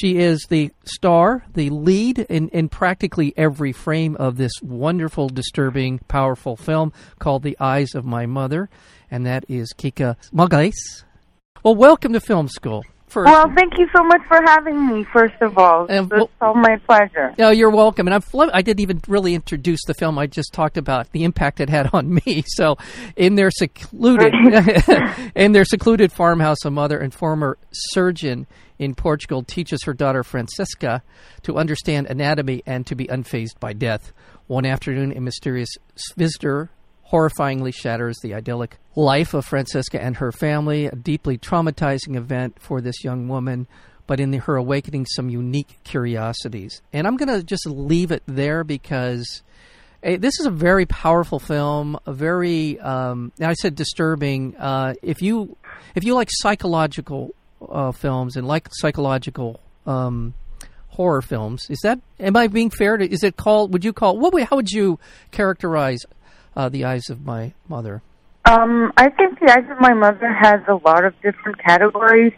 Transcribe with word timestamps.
She 0.00 0.18
is 0.18 0.46
the 0.48 0.70
star, 0.84 1.44
the 1.54 1.70
lead 1.70 2.20
in, 2.20 2.50
in 2.50 2.68
practically 2.68 3.34
every 3.36 3.72
frame 3.72 4.14
of 4.14 4.36
this 4.36 4.52
wonderful, 4.62 5.28
disturbing, 5.28 5.98
powerful 6.06 6.54
film 6.56 6.92
called 7.18 7.42
The 7.42 7.56
Eyes 7.58 7.96
of 7.96 8.04
My 8.04 8.24
Mother, 8.24 8.70
and 9.10 9.26
that 9.26 9.44
is 9.48 9.74
Kika 9.76 10.14
Magalhaes. 10.32 11.02
Well, 11.64 11.74
welcome 11.74 12.12
to 12.12 12.20
film 12.20 12.46
school. 12.46 12.84
First. 13.08 13.26
Well, 13.26 13.50
thank 13.54 13.78
you 13.78 13.88
so 13.94 14.04
much 14.04 14.20
for 14.28 14.40
having 14.44 14.86
me. 14.86 15.04
First 15.12 15.40
of 15.40 15.56
all, 15.56 15.86
and, 15.88 16.12
it's 16.12 16.32
all 16.40 16.54
my 16.54 16.76
pleasure. 16.86 17.34
No, 17.38 17.50
you're 17.50 17.70
welcome. 17.70 18.06
And 18.06 18.14
I'm, 18.14 18.50
I 18.52 18.62
didn't 18.62 18.80
even 18.80 19.00
really 19.08 19.34
introduce 19.34 19.80
the 19.86 19.94
film. 19.94 20.18
I 20.18 20.26
just 20.26 20.52
talked 20.52 20.76
about 20.76 21.10
the 21.12 21.24
impact 21.24 21.60
it 21.60 21.70
had 21.70 21.90
on 21.92 22.12
me. 22.14 22.44
So, 22.58 22.76
in 23.14 23.36
their 23.36 23.50
secluded, 23.52 24.34
in 25.36 25.52
their 25.52 25.64
secluded 25.64 26.10
farmhouse, 26.10 26.64
a 26.64 26.70
mother 26.70 26.98
and 26.98 27.14
former 27.14 27.56
surgeon 27.70 28.48
in 28.78 28.94
Portugal 28.94 29.44
teaches 29.44 29.84
her 29.84 29.94
daughter 29.94 30.24
Francesca 30.24 31.02
to 31.42 31.56
understand 31.56 32.08
anatomy 32.08 32.62
and 32.66 32.86
to 32.86 32.96
be 32.96 33.06
unfazed 33.06 33.60
by 33.60 33.74
death. 33.74 34.12
One 34.48 34.66
afternoon, 34.66 35.16
a 35.16 35.20
mysterious 35.20 35.68
visitor 36.16 36.70
horrifyingly 37.10 37.74
shatters 37.74 38.18
the 38.22 38.34
idyllic 38.34 38.78
life 38.94 39.34
of 39.34 39.44
Francesca 39.44 40.02
and 40.02 40.16
her 40.16 40.32
family, 40.32 40.86
a 40.86 40.94
deeply 40.94 41.38
traumatizing 41.38 42.16
event 42.16 42.60
for 42.60 42.80
this 42.80 43.02
young 43.02 43.28
woman, 43.28 43.66
but 44.06 44.20
in 44.20 44.32
her 44.32 44.56
awakening, 44.56 45.06
some 45.06 45.28
unique 45.28 45.78
curiosities. 45.84 46.82
And 46.92 47.06
I'm 47.06 47.16
going 47.16 47.28
to 47.28 47.42
just 47.42 47.66
leave 47.66 48.10
it 48.10 48.22
there 48.26 48.64
because 48.64 49.42
hey, 50.02 50.16
this 50.16 50.38
is 50.38 50.46
a 50.46 50.50
very 50.50 50.86
powerful 50.86 51.38
film, 51.38 51.98
a 52.06 52.12
very, 52.12 52.78
um, 52.80 53.32
I 53.40 53.54
said 53.54 53.74
disturbing. 53.74 54.56
Uh, 54.56 54.94
if 55.02 55.22
you 55.22 55.56
if 55.94 56.04
you 56.04 56.14
like 56.14 56.28
psychological 56.30 57.34
uh, 57.66 57.92
films 57.92 58.36
and 58.36 58.46
like 58.46 58.68
psychological 58.72 59.60
um, 59.86 60.34
horror 60.88 61.22
films, 61.22 61.66
is 61.70 61.80
that 61.82 62.00
am 62.20 62.36
I 62.36 62.48
being 62.48 62.70
fair? 62.70 62.96
To, 62.96 63.10
is 63.10 63.22
it 63.22 63.36
called? 63.36 63.72
Would 63.72 63.84
you 63.84 63.92
call 63.92 64.18
what? 64.18 64.40
How 64.42 64.56
would 64.56 64.70
you 64.70 64.98
characterize 65.30 66.00
uh, 66.58 66.68
the 66.68 66.84
eyes 66.84 67.08
of 67.08 67.24
my 67.24 67.54
mother? 67.68 68.02
Um, 68.44 68.92
I 68.96 69.10
think 69.10 69.38
the 69.38 69.50
eyes 69.50 69.70
of 69.70 69.80
my 69.80 69.94
mother 69.94 70.30
has 70.30 70.60
a 70.68 70.74
lot 70.74 71.04
of 71.04 71.14
different 71.22 71.62
categories. 71.64 72.32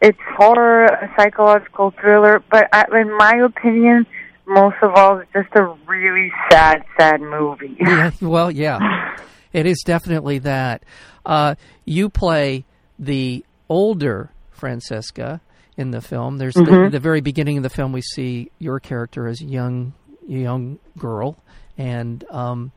It's 0.00 0.18
horror, 0.36 0.86
a 0.86 1.08
psychological 1.16 1.92
thriller, 2.00 2.42
but 2.50 2.68
I, 2.72 2.84
in 3.00 3.16
my 3.16 3.34
opinion, 3.44 4.04
most 4.46 4.76
of 4.82 4.92
all, 4.94 5.20
it's 5.20 5.32
just 5.32 5.54
a 5.54 5.74
really 5.86 6.32
sad, 6.50 6.82
sad 6.98 7.20
movie. 7.20 7.76
yeah, 7.78 8.10
well, 8.20 8.50
yeah, 8.50 9.16
it 9.52 9.64
is 9.66 9.82
definitely 9.86 10.40
that. 10.40 10.82
Uh, 11.24 11.54
you 11.84 12.08
play 12.08 12.64
the 12.98 13.44
older 13.68 14.32
Francesca 14.50 15.40
in 15.76 15.92
the 15.92 16.00
film. 16.00 16.38
There's 16.38 16.54
mm-hmm. 16.54 16.84
the, 16.84 16.90
the, 16.90 17.00
very 17.00 17.20
beginning 17.20 17.58
of 17.58 17.62
the 17.62 17.70
film. 17.70 17.92
We 17.92 18.02
see 18.02 18.50
your 18.58 18.80
character 18.80 19.28
as 19.28 19.40
a 19.40 19.44
young 19.44 19.92
young 20.26 20.80
girl, 20.98 21.36
and 21.78 22.24
um, 22.30 22.72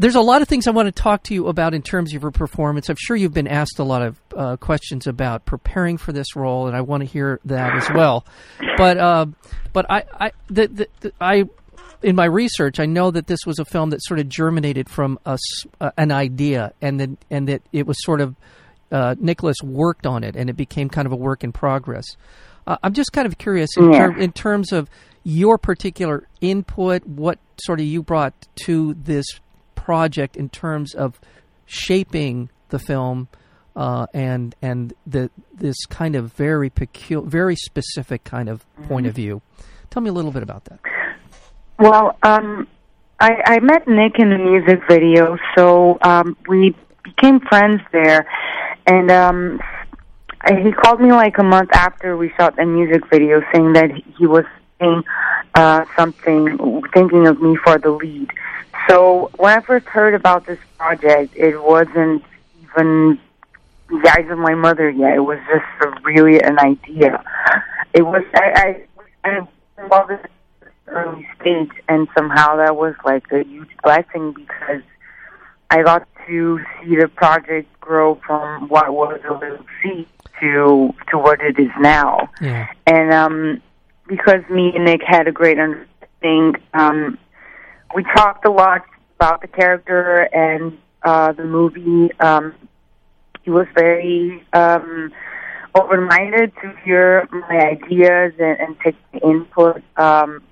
there's 0.00 0.14
a 0.14 0.20
lot 0.22 0.40
of 0.40 0.48
things 0.48 0.66
I 0.66 0.70
want 0.70 0.86
to 0.86 0.92
talk 0.92 1.24
to 1.24 1.34
you 1.34 1.48
about 1.48 1.74
in 1.74 1.82
terms 1.82 2.14
of 2.14 2.22
your 2.22 2.30
performance. 2.30 2.88
I'm 2.88 2.96
sure 2.98 3.16
you've 3.16 3.34
been 3.34 3.46
asked 3.46 3.78
a 3.78 3.84
lot 3.84 4.00
of 4.00 4.20
uh, 4.34 4.56
questions 4.56 5.06
about 5.06 5.44
preparing 5.44 5.98
for 5.98 6.10
this 6.12 6.34
role, 6.34 6.66
and 6.66 6.74
I 6.74 6.80
want 6.80 7.02
to 7.02 7.06
hear 7.06 7.38
that 7.44 7.76
as 7.76 7.86
well. 7.94 8.24
But 8.78 8.96
uh, 8.96 9.26
but 9.74 9.90
I 9.90 10.04
I 10.18 10.32
the, 10.48 10.68
the, 10.68 10.88
the, 11.00 11.12
I 11.20 11.44
in 12.02 12.16
my 12.16 12.24
research, 12.24 12.80
I 12.80 12.86
know 12.86 13.10
that 13.10 13.26
this 13.26 13.40
was 13.44 13.58
a 13.58 13.64
film 13.66 13.90
that 13.90 14.02
sort 14.02 14.20
of 14.20 14.28
germinated 14.30 14.88
from 14.88 15.18
a, 15.26 15.36
uh, 15.82 15.90
an 15.98 16.12
idea, 16.12 16.72
and 16.80 16.98
that 16.98 17.10
and 17.30 17.46
that 17.48 17.60
it 17.70 17.86
was 17.86 18.02
sort 18.02 18.22
of 18.22 18.36
uh, 18.90 19.16
Nicholas 19.18 19.58
worked 19.62 20.06
on 20.06 20.24
it, 20.24 20.34
and 20.34 20.48
it 20.48 20.56
became 20.56 20.88
kind 20.88 21.04
of 21.04 21.12
a 21.12 21.16
work 21.16 21.44
in 21.44 21.52
progress. 21.52 22.06
Uh, 22.66 22.78
I'm 22.82 22.94
just 22.94 23.12
kind 23.12 23.26
of 23.26 23.36
curious 23.36 23.68
in, 23.76 23.92
ter- 23.92 24.16
in, 24.16 24.32
terms 24.32 24.72
of 24.72 24.88
your 25.24 25.58
particular 25.58 26.26
input, 26.40 27.04
what 27.06 27.38
sort 27.58 27.80
of 27.80 27.86
you 27.86 28.02
brought 28.02 28.34
to 28.64 28.94
this 28.94 29.26
project 29.90 30.36
in 30.36 30.48
terms 30.48 30.94
of 30.94 31.20
shaping 31.66 32.48
the 32.68 32.78
film 32.78 33.28
uh, 33.74 34.06
and 34.14 34.54
and 34.62 34.92
the 35.06 35.30
this 35.52 35.84
kind 35.86 36.14
of 36.14 36.32
very 36.32 36.70
peculiar, 36.70 37.28
very 37.28 37.56
specific 37.56 38.24
kind 38.24 38.48
of 38.48 38.64
point 38.88 39.06
of 39.06 39.14
view. 39.14 39.42
Tell 39.90 40.02
me 40.02 40.10
a 40.10 40.12
little 40.12 40.30
bit 40.30 40.42
about 40.42 40.64
that. 40.66 40.78
Well, 41.78 42.16
um, 42.22 42.68
I, 43.18 43.30
I 43.44 43.60
met 43.60 43.88
Nick 43.88 44.18
in 44.18 44.32
a 44.32 44.38
music 44.38 44.80
video, 44.88 45.36
so 45.56 45.98
um, 46.02 46.36
we 46.48 46.76
became 47.02 47.40
friends 47.40 47.80
there 47.92 48.26
and 48.86 49.10
um 49.10 49.60
he 50.62 50.72
called 50.72 51.00
me 51.00 51.12
like 51.12 51.38
a 51.38 51.42
month 51.42 51.70
after 51.72 52.16
we 52.16 52.32
shot 52.36 52.56
the 52.56 52.64
music 52.64 53.02
video 53.10 53.42
saying 53.52 53.72
that 53.74 53.90
he 54.16 54.26
was 54.26 54.44
saying 54.80 55.02
uh 55.54 55.84
something 55.96 56.82
thinking 56.94 57.26
of 57.26 57.40
me 57.40 57.56
for 57.64 57.78
the 57.78 57.90
lead 57.90 58.30
so 58.88 59.30
when 59.36 59.56
i 59.56 59.60
first 59.60 59.86
heard 59.86 60.14
about 60.14 60.46
this 60.46 60.58
project 60.78 61.34
it 61.36 61.56
wasn't 61.62 62.22
even 62.62 63.18
the 63.88 64.14
eyes 64.16 64.30
of 64.30 64.38
my 64.38 64.54
mother 64.54 64.88
yet 64.90 65.14
it 65.14 65.20
was 65.20 65.38
just 65.48 65.64
a, 65.82 66.00
really 66.02 66.40
an 66.40 66.58
idea 66.58 67.22
it 67.92 68.02
was 68.02 68.22
i 68.34 68.76
i 69.24 69.28
i 69.28 69.46
involved 69.82 70.10
in 70.10 70.18
early 70.86 71.26
stage 71.40 71.70
and 71.88 72.08
somehow 72.16 72.56
that 72.56 72.76
was 72.76 72.94
like 73.04 73.30
a 73.32 73.44
huge 73.44 73.70
blessing 73.82 74.32
because 74.32 74.82
I 75.70 75.82
got 75.82 76.06
to 76.26 76.60
see 76.82 76.96
the 76.96 77.08
project 77.08 77.68
grow 77.80 78.16
from 78.26 78.68
what 78.68 78.92
was 78.92 79.20
a 79.28 79.34
little 79.34 79.64
seed 79.82 80.06
to 80.40 80.92
to 81.10 81.18
what 81.18 81.40
it 81.40 81.58
is 81.58 81.70
now. 81.78 82.28
Yeah. 82.40 82.66
And 82.86 83.12
um, 83.12 83.62
because 84.08 84.42
me 84.50 84.72
and 84.74 84.84
Nick 84.84 85.02
had 85.06 85.28
a 85.28 85.32
great 85.32 85.58
understanding, 85.58 86.60
um, 86.74 87.18
we 87.94 88.04
talked 88.04 88.44
a 88.44 88.50
lot 88.50 88.84
about 89.16 89.40
the 89.40 89.48
character 89.48 90.28
and 90.32 90.78
uh, 91.02 91.32
the 91.32 91.44
movie. 91.44 92.12
Um, 92.20 92.54
he 93.42 93.50
was 93.50 93.66
very 93.74 94.44
um, 94.52 95.12
open-minded 95.74 96.52
to 96.62 96.74
hear 96.84 97.28
my 97.30 97.76
ideas 97.76 98.34
and, 98.38 98.60
and 98.60 98.80
take 98.80 98.96
the 99.12 99.20
input. 99.20 99.82
Um, 99.96 100.42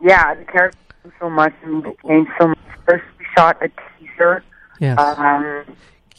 yeah, 0.00 0.34
the 0.34 0.44
character 0.44 0.78
so 1.18 1.30
much 1.30 1.54
and 1.62 1.82
became 1.82 2.26
so 2.38 2.48
much. 2.48 2.58
First, 2.86 3.04
we 3.18 3.24
shot 3.36 3.62
a 3.62 3.70
teaser 3.98 4.42
yes. 4.80 4.98
um, 4.98 5.64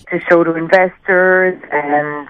to 0.10 0.20
show 0.30 0.44
to 0.44 0.56
investors, 0.56 1.62
and 1.72 2.28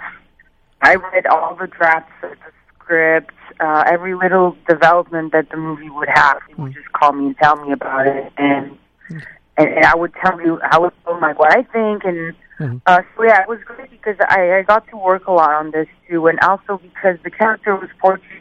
I 0.81 0.95
read 0.95 1.25
all 1.27 1.55
the 1.55 1.67
drafts 1.67 2.11
of 2.23 2.31
the 2.31 2.51
script, 2.91 3.31
uh, 3.59 3.83
every 3.87 4.15
little 4.15 4.57
development 4.67 5.31
that 5.31 5.49
the 5.49 5.57
movie 5.57 5.89
would 5.89 6.09
have. 6.13 6.39
He 6.47 6.55
would 6.55 6.71
mm. 6.71 6.75
just 6.75 6.91
call 6.91 7.13
me 7.13 7.27
and 7.27 7.37
tell 7.37 7.55
me 7.55 7.71
about 7.71 8.07
it, 8.07 8.31
and 8.37 8.77
and, 9.09 9.69
and 9.69 9.85
I 9.85 9.95
would 9.95 10.13
tell 10.23 10.39
you, 10.41 10.59
I 10.61 10.77
would 10.77 10.91
tell 11.03 11.15
him 11.15 11.21
like 11.21 11.39
what 11.39 11.51
I 11.51 11.63
think, 11.63 12.03
and 12.03 12.35
mm-hmm. 12.59 12.77
uh, 12.85 13.01
so 13.15 13.23
yeah, 13.23 13.41
it 13.41 13.47
was 13.47 13.59
great 13.65 13.89
because 13.91 14.15
I, 14.19 14.57
I 14.57 14.61
got 14.63 14.87
to 14.89 14.97
work 14.97 15.27
a 15.27 15.31
lot 15.31 15.51
on 15.51 15.71
this 15.71 15.87
too, 16.09 16.27
and 16.27 16.39
also 16.41 16.81
because 16.81 17.17
the 17.23 17.31
character 17.31 17.75
was 17.75 17.89
Portuguese. 17.99 18.39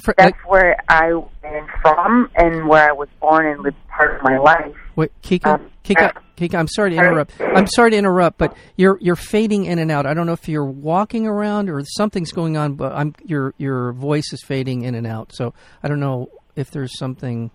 For, 0.00 0.14
That's 0.16 0.32
uh, 0.32 0.48
where 0.48 0.76
I 0.88 1.10
am 1.44 1.66
from 1.82 2.30
and 2.36 2.68
where 2.68 2.90
I 2.90 2.92
was 2.92 3.08
born 3.20 3.46
and 3.46 3.62
lived 3.62 3.76
part 3.88 4.16
of 4.16 4.22
my 4.22 4.38
life. 4.38 4.74
Wait, 4.96 5.10
Kika, 5.22 5.54
um, 5.54 5.70
Kika, 5.84 6.12
Kika, 6.36 6.54
I'm 6.54 6.68
sorry 6.68 6.90
to 6.90 6.96
interrupt. 6.96 7.40
I'm 7.40 7.66
sorry 7.66 7.90
to 7.90 7.96
interrupt, 7.96 8.38
but 8.38 8.56
you're 8.76 8.98
you're 9.00 9.16
fading 9.16 9.64
in 9.66 9.78
and 9.78 9.90
out. 9.90 10.06
I 10.06 10.14
don't 10.14 10.26
know 10.26 10.32
if 10.32 10.48
you're 10.48 10.64
walking 10.64 11.26
around 11.26 11.68
or 11.68 11.82
something's 11.84 12.32
going 12.32 12.56
on, 12.56 12.74
but 12.74 12.92
I'm 12.92 13.14
your 13.24 13.54
your 13.58 13.92
voice 13.92 14.32
is 14.32 14.42
fading 14.42 14.82
in 14.82 14.94
and 14.94 15.06
out. 15.06 15.32
So 15.34 15.54
I 15.82 15.88
don't 15.88 16.00
know 16.00 16.30
if 16.56 16.70
there's 16.70 16.96
something 16.98 17.50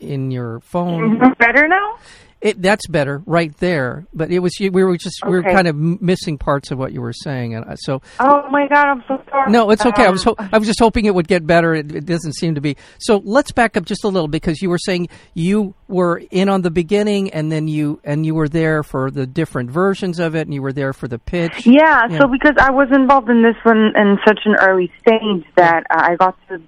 in 0.00 0.30
your 0.30 0.60
phone. 0.60 1.18
Better 1.38 1.68
now? 1.68 1.98
It, 2.44 2.60
that's 2.60 2.86
better 2.86 3.22
right 3.24 3.56
there. 3.56 4.06
But 4.12 4.30
it 4.30 4.40
was 4.40 4.52
we 4.60 4.68
were 4.68 4.98
just 4.98 5.22
okay. 5.22 5.30
we 5.30 5.38
were 5.38 5.44
kind 5.44 5.66
of 5.66 5.76
missing 5.76 6.36
parts 6.36 6.70
of 6.70 6.76
what 6.76 6.92
you 6.92 7.00
were 7.00 7.14
saying, 7.14 7.54
and 7.54 7.64
so. 7.80 8.02
Oh 8.20 8.46
my 8.50 8.68
God! 8.68 8.86
I'm 8.86 9.02
so 9.08 9.22
sorry. 9.30 9.50
No, 9.50 9.70
it's 9.70 9.86
okay. 9.86 10.02
Um, 10.02 10.08
I 10.08 10.10
was 10.10 10.24
ho- 10.24 10.36
I 10.38 10.58
was 10.58 10.68
just 10.68 10.78
hoping 10.78 11.06
it 11.06 11.14
would 11.14 11.26
get 11.26 11.46
better. 11.46 11.74
It, 11.74 11.90
it, 11.90 12.04
doesn't 12.04 12.34
seem 12.34 12.54
to 12.56 12.60
be. 12.60 12.76
So 12.98 13.22
let's 13.24 13.50
back 13.50 13.78
up 13.78 13.86
just 13.86 14.04
a 14.04 14.08
little 14.08 14.28
because 14.28 14.60
you 14.60 14.68
were 14.68 14.76
saying 14.76 15.08
you 15.32 15.72
were 15.88 16.22
in 16.30 16.50
on 16.50 16.60
the 16.60 16.70
beginning, 16.70 17.30
and 17.30 17.50
then 17.50 17.66
you 17.66 17.98
and 18.04 18.26
you 18.26 18.34
were 18.34 18.50
there 18.50 18.82
for 18.82 19.10
the 19.10 19.26
different 19.26 19.70
versions 19.70 20.18
of 20.18 20.36
it, 20.36 20.42
and 20.42 20.52
you 20.52 20.60
were 20.60 20.74
there 20.74 20.92
for 20.92 21.08
the 21.08 21.18
pitch. 21.18 21.66
Yeah. 21.66 22.08
So 22.18 22.26
because 22.26 22.56
I 22.58 22.72
was 22.72 22.88
involved 22.92 23.30
in 23.30 23.42
this 23.42 23.56
one 23.62 23.94
in 23.96 24.18
such 24.26 24.40
an 24.44 24.56
early 24.60 24.92
stage 25.00 25.46
that 25.56 25.84
I 25.90 26.16
got 26.16 26.36
to 26.50 26.60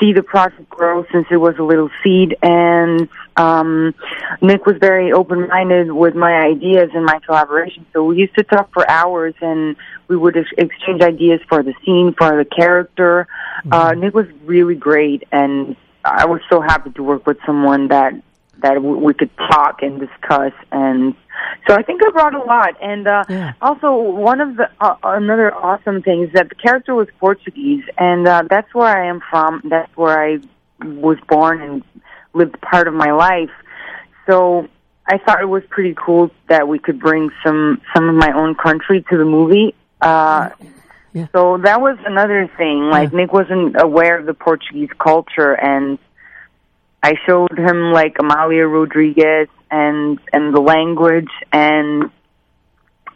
see 0.00 0.12
the 0.12 0.22
project 0.22 0.68
grow 0.68 1.04
since 1.12 1.26
it 1.30 1.36
was 1.36 1.56
a 1.58 1.62
little 1.62 1.90
seed 2.02 2.36
and 2.42 3.08
um 3.36 3.94
Nick 4.40 4.66
was 4.66 4.76
very 4.78 5.12
open 5.12 5.48
minded 5.48 5.90
with 5.92 6.14
my 6.14 6.32
ideas 6.32 6.90
and 6.94 7.04
my 7.04 7.18
collaboration. 7.20 7.86
So 7.92 8.04
we 8.04 8.18
used 8.18 8.34
to 8.36 8.44
talk 8.44 8.72
for 8.72 8.88
hours 8.88 9.34
and 9.40 9.76
we 10.08 10.16
would 10.16 10.36
ex- 10.36 10.48
exchange 10.56 11.02
ideas 11.02 11.40
for 11.48 11.62
the 11.62 11.74
scene, 11.84 12.14
for 12.16 12.36
the 12.36 12.44
character. 12.44 13.26
Uh 13.70 13.92
Nick 13.92 14.14
was 14.14 14.26
really 14.44 14.74
great 14.74 15.24
and 15.32 15.76
I 16.04 16.26
was 16.26 16.40
so 16.50 16.60
happy 16.60 16.90
to 16.90 17.02
work 17.02 17.26
with 17.26 17.38
someone 17.46 17.88
that 17.88 18.14
that 18.62 18.74
w- 18.74 18.98
we 18.98 19.14
could 19.14 19.30
talk 19.36 19.82
and 19.82 20.00
discuss 20.00 20.52
and 20.72 21.14
so 21.66 21.74
I 21.74 21.82
think 21.82 22.00
I 22.04 22.10
brought 22.10 22.34
a 22.34 22.38
lot 22.42 22.76
and 22.80 23.06
uh 23.06 23.24
Yeah. 23.28 23.52
also 23.60 23.94
one 23.96 24.40
of 24.40 24.56
the 24.56 24.68
uh, 24.80 24.96
another 25.04 25.54
awesome 25.54 26.02
things 26.02 26.30
that 26.34 26.48
the 26.48 26.54
character 26.54 26.94
was 26.94 27.08
Portuguese 27.18 27.84
and 27.98 28.26
uh 28.26 28.42
that's 28.48 28.72
where 28.74 28.86
I 29.02 29.06
am 29.08 29.20
from 29.30 29.62
that's 29.64 29.94
where 29.96 30.18
I 30.18 30.38
was 30.84 31.18
born 31.28 31.60
and 31.60 31.82
lived 32.34 32.60
part 32.60 32.88
of 32.88 32.94
my 32.94 33.12
life 33.12 33.50
so 34.26 34.68
I 35.06 35.18
thought 35.18 35.40
it 35.42 35.46
was 35.48 35.62
pretty 35.68 35.94
cool 35.94 36.30
that 36.48 36.66
we 36.68 36.78
could 36.78 36.98
bring 36.98 37.30
some 37.44 37.80
some 37.94 38.08
of 38.08 38.14
my 38.14 38.32
own 38.32 38.54
country 38.54 39.04
to 39.10 39.16
the 39.18 39.24
movie 39.24 39.74
uh 40.00 40.50
Yeah. 41.12 41.26
so 41.32 41.58
that 41.58 41.80
was 41.80 41.96
another 42.06 42.48
thing 42.56 42.90
like 42.90 43.10
Yeah. 43.12 43.18
Nick 43.18 43.32
wasn't 43.32 43.80
aware 43.80 44.18
of 44.18 44.26
the 44.26 44.34
Portuguese 44.34 44.90
culture 44.98 45.52
and 45.52 45.98
I 47.04 47.16
showed 47.26 47.58
him 47.58 47.92
like 47.92 48.14
Amália 48.14 48.66
Rodrigues 48.66 49.50
and 49.70 50.18
and 50.32 50.54
the 50.54 50.60
language 50.60 51.28
and 51.52 52.10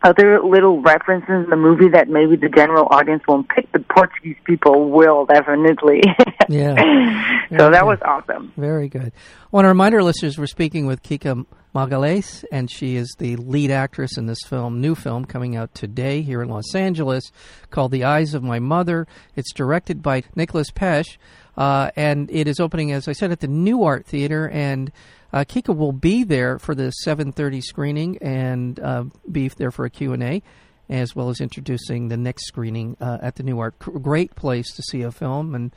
other 0.03 0.43
little 0.43 0.83
references 0.83 1.45
in 1.45 1.47
the 1.49 1.57
movie 1.57 1.89
that 1.89 2.07
maybe 2.07 2.37
the 2.37 2.51
general 2.51 2.87
audience 2.91 3.23
won't 3.27 3.49
pick. 3.49 3.73
but 3.73 3.89
Portuguese 3.89 4.37
people 4.45 4.91
will 4.91 5.25
definitely. 5.25 6.03
Yeah. 6.49 6.75
so 7.51 7.57
Yeah. 7.57 7.71
that 7.71 7.87
was 7.87 7.99
awesome. 8.05 8.53
Very 8.57 8.89
good. 8.89 9.13
I 9.13 9.49
want 9.51 9.65
to 9.65 9.69
remind 9.69 9.95
our 9.95 10.03
listeners 10.03 10.39
we're 10.39 10.47
speaking 10.47 10.87
with 10.87 11.03
Kika 11.03 11.45
Magalhaes, 11.75 12.45
and 12.51 12.71
she 12.71 12.97
is 12.97 13.15
the 13.19 13.37
lead 13.37 13.71
actress 13.71 14.17
in 14.17 14.27
this 14.27 14.39
film, 14.47 14.81
new 14.81 14.95
film 14.95 15.25
coming 15.25 15.55
out 15.57 15.75
today 15.75 16.23
here 16.23 16.43
in 16.43 16.49
Los 16.49 16.75
Angeles 16.75 17.31
called 17.71 17.93
The 17.93 18.05
Eyes 18.05 18.35
of 18.35 18.43
My 18.43 18.59
Mother. 18.59 19.07
It's 19.37 19.53
directed 19.53 20.03
by 20.03 20.23
Nicholas 20.35 20.71
Pesce, 20.71 21.19
uh, 21.57 21.91
and 21.97 22.31
it 22.31 22.49
is 22.49 22.59
opening, 22.61 22.93
as 22.93 23.07
I 23.09 23.13
said, 23.13 23.31
at 23.33 23.41
the 23.41 23.49
New 23.49 23.83
Art 23.85 24.07
Theater. 24.07 24.49
And 24.49 24.91
uh, 25.33 25.45
Kika 25.45 25.77
will 25.77 25.93
be 25.93 26.25
there 26.25 26.59
for 26.59 26.75
the 26.75 26.93
7:30 27.07 27.63
screening 27.63 28.17
and 28.19 28.81
uh, 28.81 29.05
be 29.31 29.49
there 29.49 29.71
for 29.71 29.85
a 29.85 29.91
Q 29.91 30.13
and 30.15 30.23
A. 30.23 30.43
As 30.91 31.15
well 31.15 31.29
as 31.29 31.43
introducing 31.43 32.09
the 32.09 32.17
next 32.17 32.47
screening 32.47 32.97
uh, 32.99 33.19
at 33.21 33.35
the 33.35 33.43
New 33.43 33.59
Art, 33.59 33.79
great 33.79 34.35
place 34.35 34.75
to 34.75 34.83
see 34.85 35.03
a 35.03 35.13
film, 35.13 35.55
and 35.55 35.71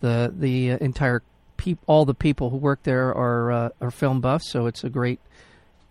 the 0.00 0.32
the 0.36 0.72
uh, 0.72 0.76
entire 0.78 1.22
peop- 1.56 1.80
all 1.86 2.04
the 2.04 2.14
people 2.14 2.50
who 2.50 2.56
work 2.56 2.82
there 2.84 3.14
are 3.14 3.52
uh, 3.52 3.68
are 3.80 3.90
film 3.90 4.20
buffs, 4.20 4.50
so 4.50 4.66
it's 4.66 4.84
a 4.84 4.88
great 4.90 5.20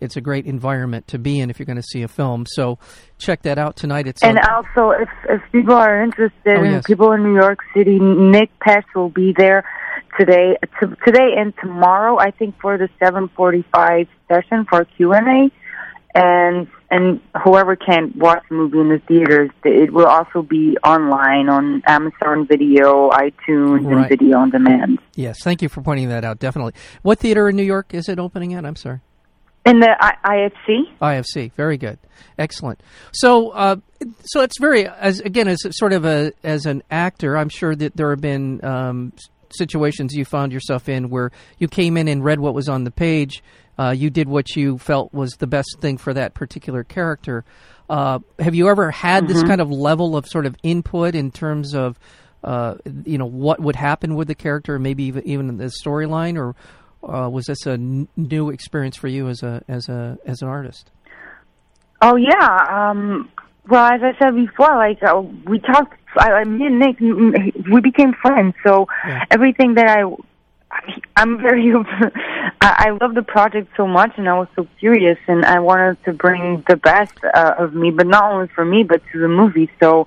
it's 0.00 0.16
a 0.16 0.20
great 0.20 0.46
environment 0.46 1.08
to 1.08 1.18
be 1.18 1.40
in 1.40 1.50
if 1.50 1.58
you're 1.58 1.66
going 1.66 1.74
to 1.76 1.82
see 1.82 2.02
a 2.02 2.08
film. 2.08 2.46
So 2.46 2.78
check 3.18 3.42
that 3.42 3.58
out 3.58 3.74
tonight. 3.76 4.06
It's 4.06 4.22
And 4.22 4.38
on- 4.38 4.64
also, 4.76 4.90
if 4.90 5.08
if 5.28 5.40
people 5.52 5.74
are 5.74 6.02
interested, 6.02 6.56
Oh, 6.56 6.62
yes. 6.62 6.84
people 6.86 7.12
in 7.12 7.22
New 7.24 7.34
York 7.34 7.58
City, 7.74 7.98
Nick 7.98 8.50
Pesce 8.60 8.84
will 8.94 9.08
be 9.10 9.34
there 9.36 9.64
today, 10.18 10.56
today 11.04 11.34
and 11.36 11.52
tomorrow. 11.60 12.16
I 12.18 12.30
think 12.30 12.54
for 12.60 12.78
the 12.78 12.88
seven 13.02 13.28
forty-five 13.36 14.06
session 14.28 14.66
for 14.70 14.84
Q 14.84 15.12
and 15.14 15.28
A, 15.28 15.50
and 16.14 16.68
and 16.90 17.20
whoever 17.44 17.76
can't 17.76 18.16
watch 18.16 18.42
the 18.48 18.54
movie 18.54 18.78
in 18.80 18.88
the 18.88 18.98
theaters, 19.06 19.50
it 19.64 19.92
will 19.92 20.06
also 20.06 20.42
be 20.42 20.76
online 20.84 21.48
on 21.48 21.82
Amazon 21.86 22.46
Video, 22.46 23.10
iTunes, 23.10 23.84
Right. 23.84 23.96
and 23.98 24.08
Video 24.08 24.38
on 24.38 24.50
Demand. 24.50 24.98
yes, 25.14 25.38
thank 25.42 25.60
you 25.62 25.68
for 25.68 25.82
pointing 25.82 26.08
that 26.08 26.24
out. 26.24 26.38
Definitely. 26.38 26.72
What 27.02 27.18
theater 27.18 27.48
in 27.48 27.56
New 27.56 27.62
York 27.64 27.92
is 27.94 28.08
it 28.08 28.18
opening 28.18 28.54
at? 28.54 28.64
I'm 28.64 28.76
sorry. 28.76 29.00
In 29.66 29.80
the 29.80 29.90
I- 30.00 30.48
IFC. 30.66 30.84
IFC. 31.02 31.52
Very 31.54 31.76
good. 31.76 31.98
Excellent. 32.38 32.80
So, 33.12 33.50
uh, 33.50 33.76
so 34.24 34.40
it's 34.40 34.58
very 34.58 34.86
as 34.88 35.20
again 35.20 35.46
as 35.46 35.58
sort 35.72 35.92
of 35.92 36.06
a 36.06 36.32
as 36.42 36.64
an 36.64 36.82
actor. 36.90 37.36
I'm 37.36 37.50
sure 37.50 37.74
that 37.74 37.94
there 37.94 38.08
have 38.10 38.20
been 38.22 38.64
um, 38.64 39.12
situations 39.50 40.14
you 40.14 40.24
found 40.24 40.52
yourself 40.52 40.88
in 40.88 41.10
where 41.10 41.30
you 41.58 41.68
came 41.68 41.98
in 41.98 42.08
and 42.08 42.24
read 42.24 42.40
what 42.40 42.54
was 42.54 42.68
on 42.68 42.84
the 42.84 42.90
page. 42.90 43.42
Uh, 43.78 43.90
you 43.90 44.10
did 44.10 44.28
what 44.28 44.56
you 44.56 44.76
felt 44.78 45.12
was 45.14 45.32
the 45.38 45.46
best 45.46 45.76
thing 45.80 45.96
for 45.98 46.12
that 46.14 46.34
particular 46.34 46.82
character. 46.84 47.44
Uh, 47.88 48.18
have 48.38 48.54
you 48.54 48.68
ever 48.68 48.90
had 48.90 49.28
this 49.28 49.42
kind 49.44 49.60
of 49.60 49.70
level 49.70 50.16
of 50.16 50.26
sort 50.26 50.44
of 50.46 50.56
input 50.62 51.14
in 51.14 51.30
terms 51.30 51.74
of, 51.74 51.98
uh, 52.44 52.74
you 53.04 53.16
know, 53.16 53.24
what 53.26 53.60
would 53.60 53.76
happen 53.76 54.14
with 54.14 54.28
the 54.28 54.34
character, 54.34 54.78
maybe 54.78 55.04
even 55.04 55.22
even 55.26 55.56
the 55.56 55.72
storyline, 55.84 56.36
or 56.36 56.54
uh, 57.08 57.28
was 57.30 57.46
this 57.46 57.66
a 57.66 57.72
n- 57.72 58.08
new 58.16 58.50
experience 58.50 58.96
for 58.96 59.08
you 59.08 59.28
as 59.28 59.42
a 59.42 59.62
as 59.68 59.88
a 59.88 60.18
as 60.26 60.42
an 60.42 60.48
artist? 60.48 60.90
Oh 62.02 62.16
yeah. 62.16 62.66
Um, 62.90 63.30
well, 63.68 63.84
as 63.84 64.00
I 64.02 64.12
said 64.18 64.34
before, 64.34 64.76
like 64.76 65.02
uh, 65.02 65.20
we 65.46 65.58
talked. 65.60 65.94
I, 66.16 66.32
I, 66.32 66.44
me 66.44 66.66
and 66.66 66.78
Nick, 66.78 66.98
we 67.00 67.80
became 67.80 68.12
friends. 68.20 68.54
So 68.66 68.86
Yeah. 69.06 69.24
everything 69.30 69.74
that 69.74 69.88
I, 69.98 70.02
I'm 71.16 71.40
very. 71.40 71.72
I, 72.60 72.86
I 72.88 72.90
love 73.00 73.14
the 73.14 73.22
project 73.22 73.70
so 73.76 73.86
much, 73.86 74.12
and 74.16 74.28
I 74.28 74.38
was 74.38 74.48
so 74.54 74.66
curious, 74.78 75.18
and 75.26 75.44
I 75.44 75.60
wanted 75.60 76.02
to 76.04 76.12
bring 76.12 76.64
the 76.68 76.76
best 76.76 77.14
uh, 77.24 77.54
of 77.58 77.74
me, 77.74 77.90
but 77.90 78.06
not 78.06 78.32
only 78.32 78.48
for 78.48 78.64
me, 78.64 78.82
but 78.82 79.02
to 79.12 79.18
the 79.18 79.28
movie. 79.28 79.70
So, 79.80 80.06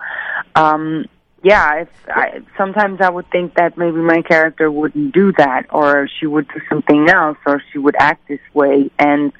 um, 0.55 1.05
yeah, 1.43 1.81
if 1.81 1.89
I, 2.07 2.41
sometimes 2.57 3.01
I 3.01 3.09
would 3.09 3.29
think 3.31 3.55
that 3.55 3.77
maybe 3.77 3.97
my 3.97 4.21
character 4.21 4.71
wouldn't 4.71 5.13
do 5.13 5.31
that, 5.33 5.65
or 5.71 6.07
she 6.19 6.27
would 6.27 6.47
do 6.49 6.61
something 6.69 7.09
else, 7.09 7.37
or 7.45 7.61
she 7.71 7.79
would 7.79 7.95
act 7.97 8.27
this 8.27 8.39
way, 8.53 8.91
and 8.99 9.33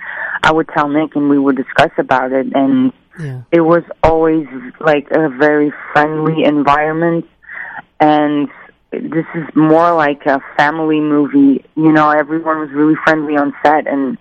I 0.44 0.51
would 0.51 0.67
tell 0.69 0.89
Nick, 0.89 1.15
and 1.15 1.29
we 1.29 1.38
would 1.38 1.56
discuss 1.57 1.91
about 1.97 2.31
it, 2.31 2.47
and 2.56 2.91
Yeah. 3.19 3.41
it 3.51 3.62
was 3.62 3.83
always 4.03 4.47
like 4.79 5.07
a 5.12 5.29
very 5.29 5.71
friendly 5.94 6.44
environment 6.44 7.25
and 8.00 8.50
this 8.91 9.25
is 9.35 9.43
more 9.55 9.93
like 9.93 10.25
a 10.25 10.41
family 10.57 10.99
movie 10.99 11.63
you 11.75 11.91
know 11.91 12.09
everyone 12.09 12.59
was 12.59 12.69
really 12.71 12.95
friendly 13.03 13.35
on 13.38 13.53
set 13.63 13.88
and 13.88 14.17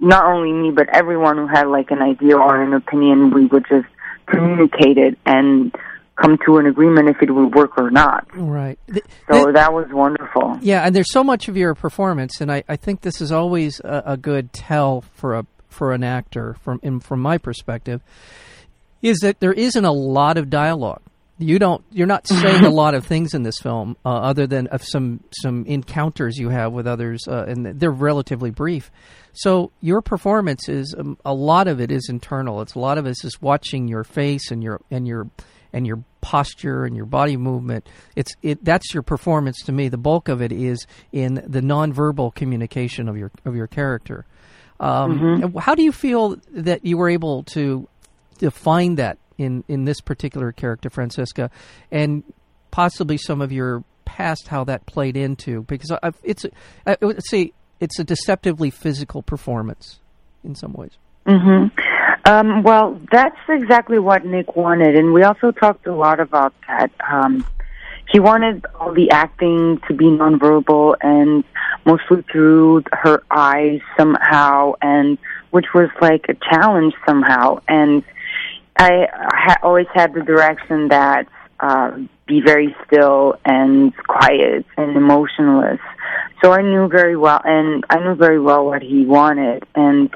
not 0.00 0.24
only 0.24 0.52
me 0.52 0.70
but 0.70 0.88
everyone 0.88 1.36
who 1.36 1.46
had 1.46 1.66
like 1.66 1.90
an 1.90 2.02
idea 2.02 2.36
or 2.36 2.62
an 2.62 2.72
opinion 2.72 3.30
we 3.30 3.46
would 3.46 3.64
just 3.68 3.86
communicate 4.26 4.98
it 4.98 5.18
and 5.26 5.74
come 6.16 6.38
to 6.46 6.58
an 6.58 6.66
agreement 6.66 7.08
if 7.08 7.20
it 7.22 7.30
would 7.30 7.54
work 7.54 7.76
or 7.78 7.90
not 7.90 8.26
Right. 8.34 8.78
So 8.88 9.44
th- 9.44 9.54
that 9.54 9.72
was 9.72 9.86
wonderful 9.90 10.44
yeah, 10.60 10.82
and 10.86 10.94
there's 10.94 11.12
so 11.12 11.22
much 11.22 11.48
of 11.48 11.56
your 11.56 11.74
performance, 11.74 12.40
and 12.40 12.50
I, 12.50 12.64
I 12.68 12.76
think 12.76 13.02
this 13.02 13.20
is 13.20 13.30
always 13.30 13.80
a, 13.80 14.02
a 14.06 14.16
good 14.16 14.52
tell 14.52 15.02
for 15.14 15.34
a 15.34 15.46
for 15.68 15.92
an 15.92 16.04
actor 16.04 16.56
from 16.62 16.80
in, 16.82 17.00
from 17.00 17.20
my 17.20 17.38
perspective, 17.38 18.00
is 19.02 19.18
that 19.18 19.40
there 19.40 19.52
isn't 19.52 19.84
a 19.84 19.92
lot 19.92 20.38
of 20.38 20.48
dialogue. 20.48 21.02
You 21.38 21.58
don't. 21.58 21.84
You're 21.90 22.06
not 22.06 22.28
saying 22.28 22.64
a 22.64 22.70
lot 22.82 22.94
of 22.94 23.04
things 23.04 23.34
in 23.34 23.42
this 23.42 23.58
film, 23.60 23.96
uh, 24.04 24.08
other 24.08 24.46
than 24.46 24.68
of 24.68 24.84
some 24.84 25.20
some 25.32 25.64
encounters 25.66 26.36
you 26.36 26.48
have 26.50 26.72
with 26.72 26.86
others, 26.86 27.26
uh, 27.26 27.44
and 27.48 27.66
they're 27.66 27.90
relatively 27.90 28.50
brief. 28.50 28.90
So 29.32 29.72
your 29.80 30.00
performance 30.00 30.68
is 30.68 30.94
um, 30.96 31.18
a 31.24 31.34
lot 31.34 31.66
of 31.66 31.80
it 31.80 31.90
is 31.90 32.08
internal. 32.08 32.62
It's 32.62 32.74
a 32.74 32.78
lot 32.78 32.98
of 32.98 33.06
it 33.06 33.10
is 33.10 33.20
just 33.22 33.42
watching 33.42 33.88
your 33.88 34.04
face 34.04 34.52
and 34.52 34.62
your 34.62 34.80
and 34.92 35.08
your 35.08 35.28
and 35.72 35.86
your 35.86 36.04
posture 36.20 36.84
and 36.84 36.96
your 36.96 37.06
body 37.06 37.36
movement. 37.36 37.88
It's 38.14 38.32
it 38.42 38.64
that's 38.64 38.94
your 38.94 39.02
performance 39.02 39.60
to 39.64 39.72
me. 39.72 39.88
The 39.88 39.98
bulk 39.98 40.28
of 40.28 40.40
it 40.40 40.52
is 40.52 40.86
in 41.10 41.34
the 41.34 41.60
nonverbal 41.60 42.34
communication 42.36 43.08
of 43.08 43.16
your 43.16 43.32
of 43.44 43.56
your 43.56 43.66
character. 43.66 44.24
Um, 44.78 45.54
How 45.58 45.74
do 45.74 45.82
you 45.82 45.92
feel 45.92 46.36
that 46.50 46.84
you 46.84 46.96
were 46.96 47.08
able 47.08 47.44
to 47.54 47.88
define 48.38 48.96
that 48.96 49.18
in 49.38 49.64
in 49.68 49.84
this 49.84 50.00
particular 50.00 50.52
character, 50.52 50.90
Francisca, 50.90 51.50
and 51.90 52.22
possibly 52.70 53.16
some 53.16 53.40
of 53.40 53.52
your 53.52 53.84
past, 54.04 54.48
how 54.48 54.64
that 54.64 54.86
played 54.86 55.16
into? 55.16 55.62
Because 55.62 55.90
I, 55.90 56.12
it's 56.22 56.46
I 56.86 56.96
it's 57.80 57.98
a 57.98 58.04
deceptively 58.04 58.70
physical 58.70 59.22
performance 59.22 60.00
in 60.44 60.54
some 60.54 60.72
ways. 60.72 60.92
hmm 61.26 61.66
Um, 62.26 62.62
well, 62.62 63.00
that's 63.12 63.36
exactly 63.48 63.98
what 63.98 64.24
Nick 64.24 64.56
wanted, 64.56 64.96
and 64.96 65.12
we 65.12 65.22
also 65.22 65.50
talked 65.50 65.86
a 65.86 65.94
lot 65.94 66.20
about 66.20 66.54
that. 66.68 66.90
Um, 67.10 67.46
he 68.10 68.20
wanted 68.20 68.64
all 68.78 68.92
the 68.94 69.10
acting 69.10 69.80
to 69.88 69.94
be 69.94 70.04
nonverbal 70.04 70.96
and 71.00 71.44
mostly 71.84 72.22
through 72.30 72.84
her 72.92 73.22
eyes 73.30 73.80
somehow, 73.96 74.74
and 74.80 75.18
which 75.50 75.66
was 75.74 75.88
like 76.00 76.26
a 76.28 76.34
challenge 76.34 76.94
somehow. 77.06 77.60
And 77.68 78.04
I 78.76 79.08
ha- 79.12 79.58
always 79.62 79.86
had 79.94 80.14
the 80.14 80.22
direction 80.22 80.88
that 80.88 81.28
uh, 81.60 81.98
be 82.26 82.40
very 82.40 82.74
still 82.86 83.36
and 83.44 83.96
quiet 83.96 84.66
and 84.76 84.96
emotionless. 84.96 85.80
So 86.42 86.52
I 86.52 86.62
knew 86.62 86.88
very 86.88 87.16
well, 87.16 87.40
and 87.44 87.84
I 87.88 87.98
knew 88.00 88.14
very 88.14 88.40
well 88.40 88.66
what 88.66 88.82
he 88.82 89.06
wanted, 89.06 89.64
and 89.74 90.12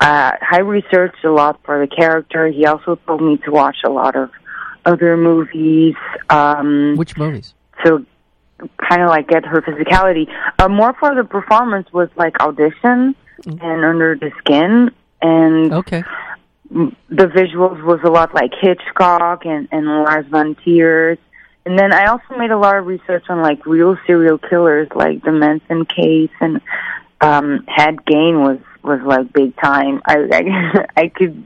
uh, 0.00 0.32
I 0.50 0.58
researched 0.60 1.24
a 1.24 1.32
lot 1.32 1.60
for 1.64 1.84
the 1.84 1.88
character. 1.94 2.48
He 2.48 2.64
also 2.66 2.96
told 3.06 3.20
me 3.22 3.36
to 3.38 3.50
watch 3.50 3.78
a 3.84 3.90
lot 3.90 4.14
of 4.16 4.30
other 4.84 5.16
movies. 5.16 5.94
Um, 6.30 6.94
Which 6.96 7.16
movies? 7.16 7.54
so 7.84 8.04
kind 8.78 9.02
of 9.02 9.08
like 9.08 9.28
get 9.28 9.44
her 9.44 9.60
physicality. 9.60 10.32
Uh, 10.58 10.68
more 10.68 10.94
for 10.94 11.14
the 11.14 11.24
performance 11.24 11.92
was 11.92 12.08
like 12.16 12.40
audition 12.40 13.14
Mm-hmm. 13.42 13.62
and 13.66 13.84
under 13.84 14.16
the 14.16 14.30
skin, 14.38 14.90
and 15.20 15.70
Okay. 15.70 16.02
The 16.70 17.26
visuals 17.26 17.82
was 17.84 18.00
a 18.04 18.10
lot 18.10 18.34
like 18.34 18.52
Hitchcock 18.60 19.46
and, 19.46 19.68
and 19.70 19.86
Lars 19.86 20.26
von 20.28 20.56
Trier. 20.56 21.16
And 21.64 21.78
then 21.78 21.92
I 21.92 22.06
also 22.06 22.36
made 22.36 22.50
a 22.50 22.58
lot 22.58 22.76
of 22.76 22.86
research 22.86 23.24
on 23.28 23.42
like 23.42 23.66
real 23.66 23.96
serial 24.06 24.38
killers, 24.38 24.88
like 24.94 25.22
the 25.24 25.32
Manson 25.32 25.84
case, 25.84 26.30
and 26.40 26.60
um, 27.20 27.64
Ed 27.76 27.96
Gein 28.08 28.40
was 28.42 28.58
was 28.82 29.00
like 29.04 29.32
big 29.32 29.56
time. 29.56 30.00
I 30.06 30.16
I, 30.32 30.86
I 31.02 31.08
could 31.08 31.44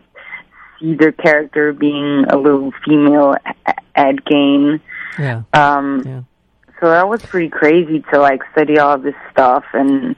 see 0.78 0.94
their 0.94 1.12
character 1.12 1.72
being 1.72 2.24
a 2.28 2.36
little 2.36 2.72
female 2.84 3.34
Ed 3.94 4.24
Gein. 4.24 4.80
Yeah. 5.18 5.42
Um, 5.52 6.02
Yeah. 6.04 6.22
so 6.80 6.88
that 6.90 7.08
was 7.08 7.22
pretty 7.22 7.48
crazy 7.48 8.04
to 8.12 8.18
like 8.20 8.42
study 8.52 8.78
all 8.78 8.94
of 8.94 9.02
this 9.02 9.14
stuff 9.32 9.64
and 9.72 10.16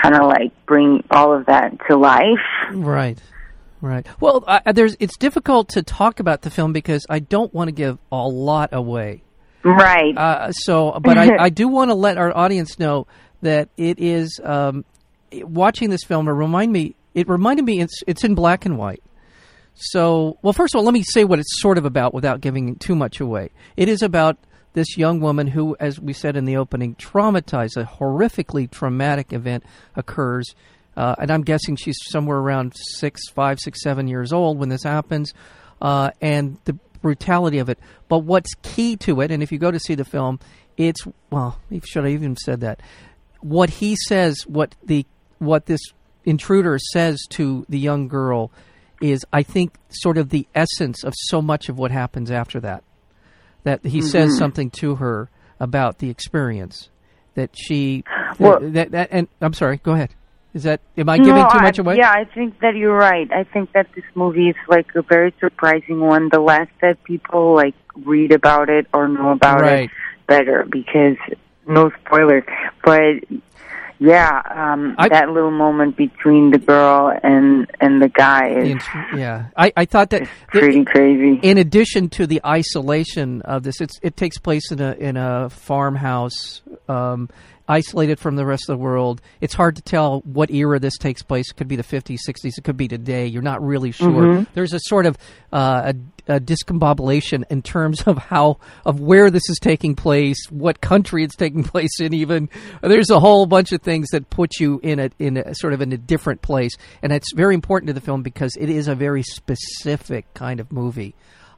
kind 0.00 0.14
of 0.16 0.22
like 0.26 0.52
bring 0.66 1.04
all 1.10 1.32
of 1.32 1.46
that 1.46 1.74
to 1.88 1.96
life. 1.96 2.44
Right. 2.72 3.18
Right. 3.84 4.06
Well, 4.18 4.44
I, 4.46 4.72
there's 4.72 4.96
it's 4.98 5.18
difficult 5.18 5.68
to 5.70 5.82
talk 5.82 6.18
about 6.18 6.40
the 6.40 6.48
film 6.48 6.72
because 6.72 7.04
I 7.10 7.18
don't 7.18 7.52
want 7.52 7.68
to 7.68 7.72
give 7.72 7.98
a 8.10 8.16
lot 8.16 8.70
away. 8.72 9.22
Right. 9.62 10.16
Uh, 10.16 10.52
so, 10.52 10.98
but 11.02 11.18
I, 11.18 11.36
I 11.38 11.48
do 11.50 11.68
want 11.68 11.90
to 11.90 11.94
let 11.94 12.16
our 12.16 12.34
audience 12.34 12.78
know 12.78 13.06
that 13.42 13.68
it 13.76 13.98
is 13.98 14.40
um, 14.42 14.86
watching 15.32 15.90
this 15.90 16.02
film. 16.02 16.28
It 16.28 16.32
remind 16.32 16.72
me. 16.72 16.96
It 17.12 17.28
reminded 17.28 17.66
me. 17.66 17.82
It's 17.82 18.02
it's 18.06 18.24
in 18.24 18.34
black 18.34 18.64
and 18.64 18.78
white. 18.78 19.02
So, 19.74 20.38
well, 20.40 20.54
first 20.54 20.74
of 20.74 20.78
all, 20.78 20.84
let 20.84 20.94
me 20.94 21.02
say 21.02 21.24
what 21.24 21.38
it's 21.38 21.60
sort 21.60 21.76
of 21.76 21.84
about 21.84 22.14
without 22.14 22.40
giving 22.40 22.76
too 22.76 22.94
much 22.94 23.20
away. 23.20 23.50
It 23.76 23.90
is 23.90 24.00
about 24.00 24.38
this 24.72 24.96
young 24.96 25.20
woman 25.20 25.48
who, 25.48 25.76
as 25.78 26.00
we 26.00 26.14
said 26.14 26.36
in 26.36 26.46
the 26.46 26.56
opening, 26.56 26.94
traumatized. 26.94 27.76
A 27.76 27.84
horrifically 27.84 28.70
traumatic 28.70 29.34
event 29.34 29.62
occurs, 29.94 30.54
uh, 30.96 31.14
and 31.18 31.30
I'm 31.30 31.42
guessing 31.42 31.76
she's 31.76 31.96
somewhere 32.10 32.38
around 32.38 32.74
six, 32.76 33.28
five, 33.30 33.58
six, 33.60 33.82
seven 33.82 34.08
years 34.08 34.32
old 34.32 34.58
when 34.58 34.68
this 34.68 34.82
happens, 34.82 35.32
uh, 35.82 36.10
and 36.20 36.58
the 36.64 36.74
brutality 37.02 37.58
of 37.58 37.68
it. 37.68 37.78
But 38.08 38.18
what's 38.20 38.54
key 38.62 38.96
to 38.98 39.20
it, 39.20 39.30
and 39.30 39.42
if 39.42 39.52
you 39.52 39.58
go 39.58 39.70
to 39.70 39.78
see 39.80 39.94
the 39.94 40.04
film, 40.04 40.40
it's 40.76 41.04
well, 41.30 41.58
should 41.84 42.04
I 42.04 42.10
even 42.10 42.36
said 42.36 42.60
that? 42.60 42.80
What 43.40 43.70
he 43.70 43.96
says, 44.08 44.42
what 44.46 44.74
the 44.82 45.04
what 45.38 45.66
this 45.66 45.80
intruder 46.24 46.78
says 46.78 47.18
to 47.30 47.66
the 47.68 47.78
young 47.78 48.08
girl 48.08 48.50
is 49.02 49.24
I 49.32 49.42
think 49.42 49.76
sort 49.90 50.16
of 50.16 50.30
the 50.30 50.46
essence 50.54 51.04
of 51.04 51.12
so 51.16 51.42
much 51.42 51.68
of 51.68 51.78
what 51.78 51.90
happens 51.90 52.30
after 52.30 52.60
that. 52.60 52.82
That 53.64 53.84
he 53.84 54.00
says 54.02 54.36
something 54.38 54.70
to 54.80 54.96
her 54.96 55.30
about 55.60 55.98
the 55.98 56.10
experience 56.10 56.88
that 57.34 57.50
she 57.54 58.04
Well- 58.38 58.60
that, 58.60 58.90
that 58.92 59.08
and 59.10 59.28
I'm 59.40 59.52
sorry, 59.54 59.78
go 59.82 59.92
ahead. 59.92 60.10
Is 60.54 60.62
that 60.62 60.80
am 60.96 61.08
I 61.08 61.18
giving 61.18 61.34
no, 61.34 61.48
too 61.50 61.58
I- 61.58 61.62
much 61.62 61.78
away? 61.78 61.96
Yeah, 61.96 62.10
I 62.12 62.24
think 62.24 62.60
that 62.60 62.76
you're 62.76 62.96
right. 62.96 63.30
I 63.32 63.42
think 63.44 63.72
that 63.72 63.88
this 63.94 64.04
movie 64.14 64.48
is 64.50 64.56
like 64.68 64.86
a 64.94 65.02
very 65.02 65.34
surprising 65.40 66.00
one. 66.00 66.28
The 66.30 66.38
less 66.40 66.68
that 66.80 67.02
people 67.04 67.54
like 67.54 67.74
read 68.04 68.32
about 68.32 68.70
it 68.70 68.86
or 68.94 69.08
know 69.08 69.30
about 69.30 69.60
Right. 69.60 69.84
it, 69.84 69.90
better 70.26 70.64
because 70.70 71.16
no 71.66 71.90
spoilers. 72.04 72.44
But 72.84 73.24
yeah, 73.98 74.42
um, 74.50 74.94
I- 74.98 75.08
that 75.08 75.30
little 75.30 75.50
moment 75.50 75.96
between 75.96 76.50
the 76.50 76.58
girl 76.58 77.16
and 77.22 77.68
and 77.80 78.00
the 78.02 78.08
guy 78.08 78.48
is 78.50 78.82
yeah. 79.16 79.46
I, 79.56 79.72
I 79.76 79.84
thought 79.86 80.10
that 80.10 80.22
the- 80.22 80.28
pretty 80.60 80.84
crazy. 80.84 81.38
in 81.42 81.58
addition 81.58 82.08
to 82.10 82.26
the 82.26 82.40
isolation 82.44 83.42
of 83.42 83.62
this, 83.64 83.80
it's, 83.80 83.98
it 84.02 84.16
takes 84.16 84.38
place 84.38 84.70
in 84.70 84.80
a 84.80 84.92
in 84.94 85.16
a 85.16 85.48
farmhouse, 85.50 86.62
um, 86.88 87.28
isolated 87.68 88.18
from 88.18 88.36
the 88.36 88.44
rest 88.44 88.68
of 88.68 88.78
the 88.78 88.82
world. 88.82 89.22
It's 89.40 89.54
hard 89.54 89.76
to 89.76 89.82
tell 89.82 90.20
what 90.20 90.50
era 90.50 90.78
this 90.78 90.96
takes 90.98 91.22
place. 91.22 91.50
It 91.50 91.54
could 91.56 91.68
be 91.68 91.76
the 91.76 91.82
50s, 91.82 92.18
60s. 92.28 92.58
It 92.58 92.64
could 92.64 92.76
be 92.76 92.88
today. 92.88 93.26
You're 93.26 93.42
not 93.42 93.62
really 93.64 93.90
sure. 93.92 94.46
There's 94.54 94.72
a 94.72 94.80
sort 94.80 95.06
of 95.06 95.16
uh, 95.52 95.92
a, 96.28 96.34
a 96.34 96.40
discombobulation 96.40 97.44
in 97.50 97.62
terms 97.62 98.02
of 98.02 98.18
how 98.18 98.58
of 98.84 99.00
where 99.00 99.30
this 99.30 99.48
is 99.48 99.58
taking 99.58 99.94
place, 99.94 100.36
what 100.50 100.80
country 100.80 101.24
it's 101.24 101.36
taking 101.36 101.64
place 101.64 102.00
in. 102.00 102.12
Even 102.12 102.48
there's 102.82 103.10
a 103.10 103.20
whole 103.20 103.46
bunch 103.46 103.72
of 103.72 103.82
things 103.82 104.08
that 104.10 104.28
put 104.30 104.60
you 104.60 104.80
in 104.82 104.98
a 104.98 105.10
in 105.18 105.36
a 105.38 105.54
sort 105.54 105.72
of 105.72 105.80
in 105.80 105.92
a 105.92 105.98
different 105.98 106.42
place, 106.42 106.72
and 107.02 107.12
it's 107.12 107.32
very 107.34 107.54
important 107.54 107.86
to 107.88 107.92
the 107.92 108.00
film 108.00 108.22
because 108.22 108.56
it 108.58 108.68
is 108.68 108.88
a 108.88 108.94
very 108.94 109.22
specific 109.22 110.32
kind 110.34 110.60
of 110.60 110.70
movie. 110.70 111.14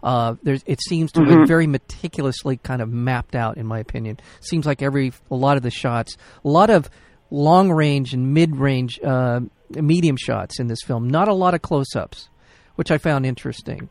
Uh, 0.07 0.37
there's, 0.45 0.63
it 0.67 0.81
seems 0.81 1.11
to 1.11 1.21
be 1.25 1.35
very 1.47 1.67
meticulously 1.67 2.59
kind 2.59 2.81
of 2.81 2.89
mapped 2.89 3.35
out, 3.35 3.57
in 3.57 3.67
my 3.67 3.81
opinion. 3.81 4.21
Seems 4.41 4.65
like 4.65 4.81
every 4.81 5.13
a 5.33 5.35
lot 5.35 5.57
of 5.57 5.65
the 5.65 5.71
shots, 5.71 6.17
a 6.45 6.49
lot 6.49 6.71
of 6.71 6.89
long 7.29 7.73
range 7.73 8.15
and 8.15 8.33
mid 8.33 8.55
range, 8.55 9.01
uh, 9.05 9.41
medium 9.71 10.17
shots 10.17 10.61
in 10.61 10.69
this 10.69 10.79
film. 10.87 11.09
Not 11.09 11.27
a 11.27 11.35
lot 11.35 11.55
of 11.55 11.63
close 11.63 11.97
ups, 11.97 12.29
which 12.77 12.93
I 12.93 12.99
found 12.99 13.27
interesting. 13.27 13.89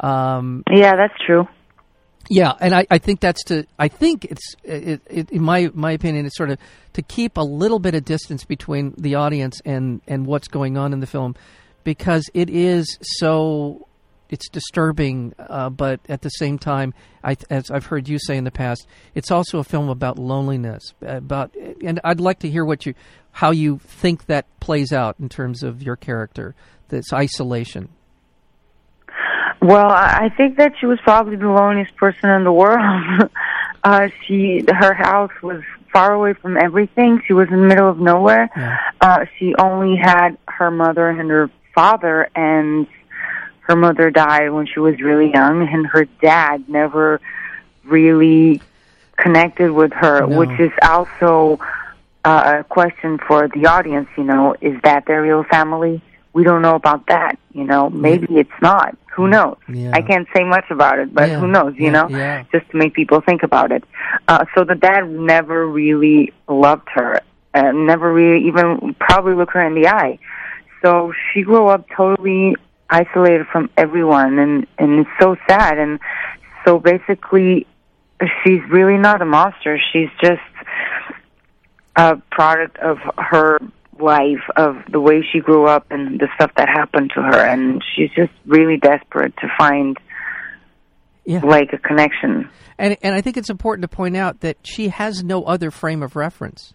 Um, 0.00 0.64
Yeah, 0.72 0.96
that's 0.96 1.14
true. 1.24 1.46
yeah, 2.28 2.52
and 2.60 2.74
I, 2.74 2.84
I 2.90 2.98
think 2.98 3.20
that's 3.20 3.44
to 3.44 3.64
I 3.78 3.86
think 3.86 4.24
it's 4.24 4.56
it, 4.64 5.02
it, 5.06 5.30
in 5.30 5.42
my 5.42 5.70
my 5.72 5.92
opinion 5.92 6.26
it's 6.26 6.36
sort 6.36 6.50
of 6.50 6.58
to 6.94 7.02
keep 7.02 7.36
a 7.36 7.42
little 7.44 7.78
bit 7.78 7.94
of 7.94 8.04
distance 8.04 8.44
between 8.44 8.92
the 8.98 9.14
audience 9.14 9.60
and 9.64 10.00
and 10.08 10.26
what's 10.26 10.48
going 10.48 10.76
on 10.76 10.92
in 10.92 10.98
the 10.98 11.06
film 11.06 11.36
because 11.84 12.24
it 12.34 12.50
is 12.50 12.98
so 13.02 13.86
it's 14.34 14.48
disturbing, 14.48 15.32
uh, 15.38 15.70
but 15.70 16.00
at 16.08 16.22
the 16.22 16.28
same 16.28 16.58
time, 16.58 16.92
I, 17.22 17.36
as 17.50 17.70
I've 17.70 17.86
heard 17.86 18.08
you 18.08 18.18
say 18.18 18.36
in 18.36 18.42
the 18.42 18.50
past, 18.50 18.88
it's 19.14 19.30
also 19.30 19.60
a 19.60 19.64
film 19.64 19.88
about 19.88 20.18
loneliness. 20.18 20.92
About, 21.00 21.54
and 21.84 22.00
I'd 22.02 22.18
like 22.18 22.40
to 22.40 22.50
hear 22.50 22.64
what 22.64 22.84
you, 22.84 22.94
how 23.30 23.52
you 23.52 23.78
think 23.78 24.26
that 24.26 24.46
plays 24.58 24.92
out 24.92 25.14
in 25.20 25.28
terms 25.28 25.62
of 25.62 25.84
your 25.84 25.94
character, 25.94 26.56
this 26.88 27.12
isolation. 27.12 27.90
Well, 29.62 29.88
I 29.88 30.24
I 30.24 30.28
think 30.36 30.58
that 30.58 30.72
she 30.80 30.86
was 30.86 30.98
probably 31.04 31.36
the 31.36 31.48
loneliest 31.48 31.94
person 31.96 32.28
in 32.30 32.42
the 32.42 32.52
world. 32.52 33.30
uh, 33.84 34.08
she, 34.26 34.64
her 34.66 34.94
house 34.94 35.30
was 35.44 35.62
far 35.92 36.12
away 36.12 36.34
from 36.34 36.56
everything. 36.56 37.22
She 37.24 37.34
was 37.34 37.46
in 37.52 37.60
the 37.60 37.66
middle 37.68 37.88
of 37.88 38.00
nowhere. 38.00 38.50
Yeah. 38.56 38.78
Uh, 39.00 39.24
she 39.38 39.54
only 39.60 39.96
had 39.96 40.36
her 40.48 40.72
mother 40.72 41.08
and 41.08 41.30
her 41.30 41.50
father, 41.72 42.28
and 42.34 42.88
her 43.66 43.76
mother 43.76 44.10
died 44.10 44.50
when 44.50 44.66
she 44.66 44.80
was 44.80 45.00
really 45.00 45.30
young, 45.32 45.66
and 45.68 45.86
her 45.86 46.04
dad 46.20 46.68
never 46.68 47.20
really 47.84 48.60
connected 49.16 49.70
with 49.72 49.92
her, 49.92 50.26
No. 50.26 50.38
which 50.38 50.58
is 50.60 50.72
also 50.82 51.58
uh, 52.24 52.56
a 52.60 52.64
question 52.64 53.18
for 53.18 53.48
the 53.48 53.66
audience. 53.66 54.08
You 54.16 54.24
know, 54.24 54.54
is 54.60 54.80
that 54.82 55.06
their 55.06 55.22
real 55.22 55.44
family? 55.44 56.02
We 56.32 56.42
don't 56.44 56.62
know 56.62 56.74
about 56.74 57.06
that. 57.06 57.38
You 57.52 57.64
know, 57.64 57.90
maybe 57.90 58.26
it's 58.38 58.58
not. 58.60 58.96
Who 59.14 59.28
knows? 59.28 59.56
Yeah. 59.68 59.92
I 59.94 60.02
can't 60.02 60.26
say 60.34 60.42
much 60.42 60.68
about 60.70 60.98
it, 60.98 61.14
but 61.14 61.28
Yeah. 61.28 61.38
who 61.38 61.46
knows? 61.46 61.74
You 61.76 61.84
Yeah, 61.86 61.90
know, 61.92 62.08
yeah. 62.08 62.42
just 62.50 62.68
to 62.70 62.76
make 62.76 62.92
people 62.94 63.20
think 63.20 63.42
about 63.44 63.70
it. 63.70 63.84
Uh, 64.26 64.44
so 64.54 64.64
the 64.64 64.74
dad 64.74 65.08
never 65.08 65.66
really 65.66 66.32
loved 66.48 66.88
her, 66.94 67.20
uh, 67.54 67.70
never 67.72 68.12
really 68.12 68.44
even 68.48 68.94
probably 68.98 69.34
looked 69.34 69.52
her 69.52 69.62
in 69.62 69.74
the 69.74 69.86
eye. 69.86 70.18
So 70.82 71.12
she 71.32 71.42
grew 71.42 71.68
up 71.68 71.86
totally 71.96 72.56
isolated 72.94 73.46
from 73.52 73.68
everyone, 73.76 74.38
and 74.38 74.66
and 74.78 75.00
it's 75.00 75.10
so 75.20 75.36
sad. 75.48 75.78
And 75.78 75.98
so 76.64 76.78
basically, 76.78 77.66
she's 78.42 78.60
really 78.70 78.96
not 78.96 79.20
a 79.20 79.24
monster. 79.24 79.78
She's 79.92 80.08
just 80.22 80.40
a 81.96 82.16
product 82.30 82.76
of 82.78 82.98
her 83.16 83.58
life, 83.98 84.42
of 84.56 84.76
the 84.90 85.00
way 85.00 85.22
she 85.32 85.40
grew 85.40 85.66
up, 85.66 85.86
and 85.90 86.18
the 86.20 86.28
stuff 86.36 86.50
that 86.56 86.68
happened 86.68 87.12
to 87.14 87.22
her. 87.22 87.38
And 87.38 87.82
she's 87.94 88.10
just 88.16 88.32
really 88.46 88.76
desperate 88.76 89.34
to 89.38 89.48
find 89.58 89.96
Yeah. 91.24 91.40
like 91.44 91.72
a 91.72 91.78
connection. 91.78 92.48
And 92.78 92.96
and 93.02 93.14
I 93.14 93.20
think 93.20 93.36
it's 93.36 93.50
important 93.50 93.82
to 93.88 93.96
point 93.96 94.16
out 94.16 94.40
that 94.40 94.58
she 94.62 94.88
has 94.88 95.22
no 95.24 95.44
other 95.44 95.70
frame 95.70 96.02
of 96.02 96.16
reference. 96.16 96.74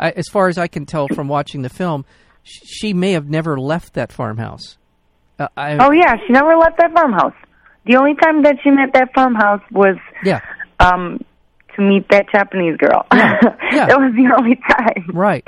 I, 0.00 0.10
as 0.10 0.26
far 0.32 0.48
as 0.48 0.58
I 0.58 0.66
can 0.66 0.86
tell 0.86 1.06
from 1.08 1.28
watching 1.28 1.62
the 1.62 1.68
film, 1.68 2.04
she 2.42 2.92
may 2.92 3.12
have 3.12 3.28
never 3.28 3.58
left 3.58 3.94
that 3.94 4.10
farmhouse. 4.12 4.76
Uh, 5.38 5.48
I, 5.56 5.76
Oh 5.84 5.92
yeah, 5.92 6.14
she 6.26 6.32
never 6.32 6.56
left 6.56 6.78
that 6.78 6.92
farmhouse. 6.92 7.34
The 7.86 7.96
only 7.96 8.14
time 8.14 8.42
that 8.44 8.56
she 8.62 8.70
met 8.70 8.92
that 8.94 9.10
farmhouse 9.14 9.60
was 9.70 9.96
yeah, 10.24 10.40
um 10.80 11.20
to 11.76 11.82
meet 11.82 12.08
that 12.10 12.26
Japanese 12.32 12.76
girl. 12.76 13.04
Yeah, 13.12 13.40
yeah. 13.72 13.86
that 13.86 13.98
was 13.98 14.12
the 14.14 14.32
only 14.38 14.54
time. 14.56 15.10
right. 15.12 15.44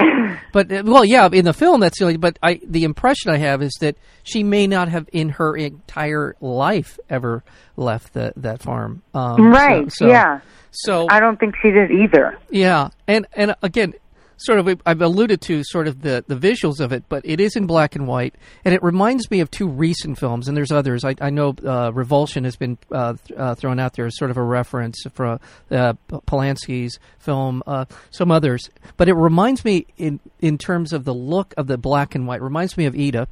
But 0.53 0.73
uh, 0.73 0.83
well, 0.85 1.05
yeah, 1.05 1.29
in 1.33 1.45
the 1.45 1.53
film 1.53 1.81
that's 1.81 1.99
the 2.01 2.05
only. 2.07 2.17
But 2.17 2.37
I, 2.43 2.61
the 2.67 2.83
impression 2.85 3.31
I 3.31 3.37
have 3.39 3.63
is 3.63 3.73
that 3.81 3.97
she 4.25 4.43
may 4.43 4.67
not 4.67 4.89
have 4.89 5.09
in 5.13 5.29
her 5.31 5.57
entire 5.57 6.35
life 6.41 6.99
ever 7.09 7.45
left 7.77 8.13
the, 8.15 8.33
that 8.39 8.61
farm. 8.61 9.03
Um, 9.15 9.37
so- 9.37 9.43
Right, 9.45 9.93
so- 9.93 10.09
yeah. 10.09 10.41
So 10.73 11.07
I 11.09 11.21
don't 11.21 11.39
think 11.41 11.55
she 11.63 11.71
did 11.71 11.91
either. 11.91 12.37
Yeah, 12.51 12.89
and 13.07 13.27
and 13.35 13.55
again, 13.63 13.95
sort 14.39 14.59
of 14.59 14.81
I've 14.85 15.01
alluded 15.03 15.41
to 15.43 15.63
sort 15.65 15.89
of 15.89 16.03
the, 16.03 16.25
the 16.27 16.37
visuals 16.37 16.81
of 16.81 16.93
it, 16.93 17.05
but 17.09 17.23
it 17.25 17.41
is 17.41 17.57
in 17.57 17.67
black 17.67 17.95
and 17.97 18.07
white, 18.07 18.35
and 18.65 18.75
it 18.75 18.83
reminds 18.83 19.31
me 19.31 19.41
of 19.41 19.51
two 19.51 19.67
recent 19.69 20.19
films. 20.19 20.49
And 20.49 20.57
there's 20.57 20.73
others. 20.73 21.05
I, 21.05 21.15
I 21.21 21.31
know 21.31 21.55
uh, 21.65 21.91
Revulsion 21.93 22.45
has 22.45 22.57
been 22.57 22.77
uh, 22.93 23.15
uh, 23.37 23.55
thrown 23.55 23.79
out 23.79 23.95
there 23.95 24.07
as 24.07 24.17
sort 24.17 24.31
of 24.31 24.37
a 24.37 24.43
reference 24.43 25.03
for 25.15 25.39
uh, 25.71 25.95
Polanski's 26.27 26.99
film. 27.19 27.63
Uh, 27.67 27.87
some 28.11 28.31
others, 28.31 28.69
but 28.97 29.09
it 29.09 29.15
reminds 29.15 29.65
me 29.65 29.87
in 29.97 30.21
in 30.41 30.59
terms 30.59 30.93
of 30.93 31.05
the 31.05 31.15
look 31.15 31.55
of 31.57 31.67
the 31.67 31.79
black 31.79 32.15
and 32.15 32.27
white. 32.27 32.43
Reminds 32.43 32.77
me 32.77 32.87
of 32.87 32.95
Ida. 32.95 33.29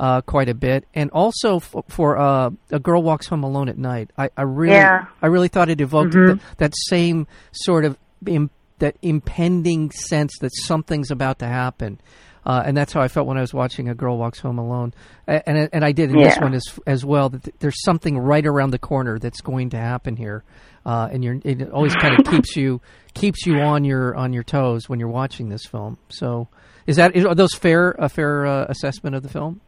Uh, 0.00 0.20
quite 0.20 0.48
a 0.48 0.54
bit, 0.54 0.84
and 0.94 1.10
also 1.10 1.56
f- 1.56 1.74
for 1.88 2.16
uh, 2.16 2.50
a 2.70 2.78
girl 2.78 3.02
walks 3.02 3.26
home 3.26 3.42
alone 3.42 3.68
at 3.68 3.76
night. 3.76 4.12
I, 4.16 4.30
I 4.36 4.42
really, 4.42 4.76
Yeah. 4.76 5.06
I 5.20 5.26
really 5.26 5.48
thought 5.48 5.68
it 5.70 5.80
evoked 5.80 6.14
Mhm. 6.14 6.26
th- 6.34 6.40
that 6.58 6.72
same 6.76 7.26
sort 7.50 7.84
of 7.84 7.98
Im- 8.24 8.50
that 8.78 8.96
impending 9.02 9.90
sense 9.90 10.32
that 10.40 10.50
something's 10.54 11.10
about 11.10 11.38
to 11.40 11.46
happen. 11.46 12.00
Uh, 12.46 12.62
and 12.64 12.76
that's 12.76 12.92
how 12.92 13.00
I 13.02 13.08
felt 13.08 13.26
when 13.26 13.36
I 13.36 13.42
was 13.42 13.52
watching 13.52 13.90
A 13.90 13.94
Girl 13.94 14.16
Walks 14.16 14.38
Home 14.40 14.58
Alone, 14.58 14.94
and 15.26 15.68
and 15.70 15.84
I 15.84 15.92
did 15.92 16.10
in 16.10 16.16
this 16.16 16.38
one 16.38 16.54
as 16.54 16.64
as 16.86 17.04
well. 17.04 17.28
That 17.28 17.58
there's 17.58 17.82
something 17.82 18.16
right 18.16 18.46
around 18.46 18.70
the 18.70 18.78
corner 18.78 19.18
that's 19.18 19.42
going 19.42 19.70
to 19.70 19.76
happen 19.76 20.16
here, 20.16 20.44
uh, 20.86 21.08
and 21.12 21.22
you're 21.22 21.40
it 21.44 21.70
always 21.70 21.94
kind 21.94 22.18
of 22.18 22.24
keeps 22.30 22.56
you 22.56 22.80
keeps 23.12 23.44
you 23.44 23.58
on 23.58 23.84
your 23.84 24.16
on 24.16 24.32
your 24.32 24.44
toes 24.44 24.88
when 24.88 24.98
you're 24.98 25.10
watching 25.10 25.50
this 25.50 25.66
film. 25.66 25.98
So, 26.08 26.48
is 26.86 26.96
that 26.96 27.14
is, 27.14 27.26
are 27.26 27.34
those 27.34 27.52
fair 27.52 27.90
a 27.98 28.08
fair 28.08 28.46
uh, 28.46 28.64
assessment 28.70 29.14
of 29.14 29.22
the 29.22 29.28
film? 29.28 29.60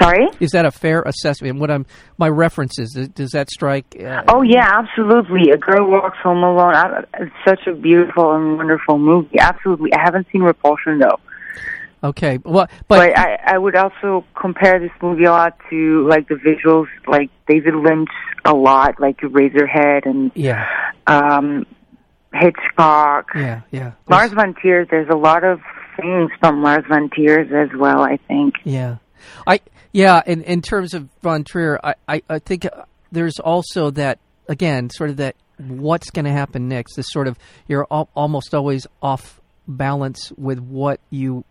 Sorry? 0.00 0.26
Is 0.40 0.50
that 0.52 0.64
a 0.64 0.70
fair 0.70 1.02
assessment? 1.02 1.50
And 1.52 1.60
what 1.60 1.70
I'm 1.70 1.86
my 2.16 2.28
references 2.28 2.92
does, 2.92 3.08
does 3.08 3.30
that 3.32 3.50
strike? 3.50 3.96
Uh, 4.00 4.22
Oh 4.28 4.42
yeah, 4.42 4.68
absolutely. 4.78 5.50
A 5.50 5.56
Girl 5.58 5.90
Walks 5.90 6.18
Home 6.22 6.42
Alone. 6.42 6.74
I- 6.74 7.04
It's 7.18 7.32
such 7.46 7.66
a 7.66 7.74
beautiful 7.74 8.32
and 8.34 8.56
wonderful 8.56 8.98
movie. 8.98 9.38
Absolutely. 9.40 9.92
I 9.92 10.00
haven't 10.04 10.26
seen 10.32 10.42
Repulsion 10.42 10.98
though, 11.00 11.18
okay. 12.10 12.38
Well, 12.44 12.68
but, 12.88 12.98
but 12.98 13.18
I, 13.18 13.38
I 13.54 13.58
would 13.58 13.74
also 13.76 14.24
compare 14.40 14.78
this 14.78 14.92
movie 15.02 15.24
a 15.24 15.32
lot 15.32 15.58
to 15.70 16.06
like 16.08 16.28
the 16.28 16.36
visuals, 16.36 16.86
like 17.08 17.30
David 17.48 17.74
Lynch 17.74 18.08
a 18.44 18.54
lot, 18.54 19.00
like 19.00 19.18
Eraserhead 19.18 20.06
and 20.06 20.30
yeah, 20.36 20.64
um, 21.08 21.66
Hitchcock. 22.32 23.30
yeah, 23.34 23.62
yeah. 23.70 23.92
Lars 24.08 24.32
von 24.32 24.54
Trier. 24.54 24.84
There's 24.86 25.08
a 25.10 25.16
lot 25.16 25.44
of 25.44 25.60
things 26.00 26.30
from 26.40 26.62
Lars 26.62 26.84
von 26.88 27.10
Trier 27.10 27.40
as 27.40 27.70
well. 27.76 28.00
I 28.02 28.16
think. 28.28 28.54
Yeah, 28.64 28.96
I 29.46 29.60
yeah. 29.92 30.22
In 30.26 30.42
in 30.42 30.62
terms 30.62 30.94
of 30.94 31.08
Von 31.22 31.44
Trier, 31.44 31.78
I 31.82 31.94
I, 32.08 32.22
I 32.28 32.38
think 32.38 32.66
uh, 32.66 32.84
there's 33.10 33.38
also 33.38 33.90
that 33.90 34.18
again, 34.48 34.90
sort 34.90 35.10
of 35.10 35.16
that 35.18 35.36
what's 35.58 36.10
going 36.10 36.24
to 36.24 36.32
happen 36.32 36.68
next. 36.68 36.96
This 36.96 37.06
sort 37.10 37.28
of 37.28 37.38
you're 37.68 37.86
al- 37.90 38.08
almost 38.14 38.54
always 38.54 38.86
off 39.00 39.40
balance 39.68 40.32
with 40.36 40.58
what 40.58 41.00
you 41.10 41.44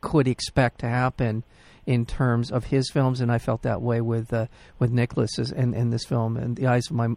could 0.00 0.26
expect 0.26 0.80
to 0.80 0.88
happen 0.88 1.44
in 1.86 2.06
terms 2.06 2.50
of 2.50 2.64
his 2.64 2.90
films, 2.90 3.20
and 3.20 3.30
I 3.30 3.38
felt 3.38 3.62
that 3.62 3.82
way 3.82 4.00
with 4.00 4.32
uh, 4.32 4.46
with 4.78 4.90
Nicholas's 4.90 5.52
and 5.52 5.74
in 5.74 5.90
this 5.90 6.04
film 6.04 6.36
and 6.36 6.56
the 6.56 6.66
eyes 6.66 6.88
of 6.90 6.96
my 6.96 7.08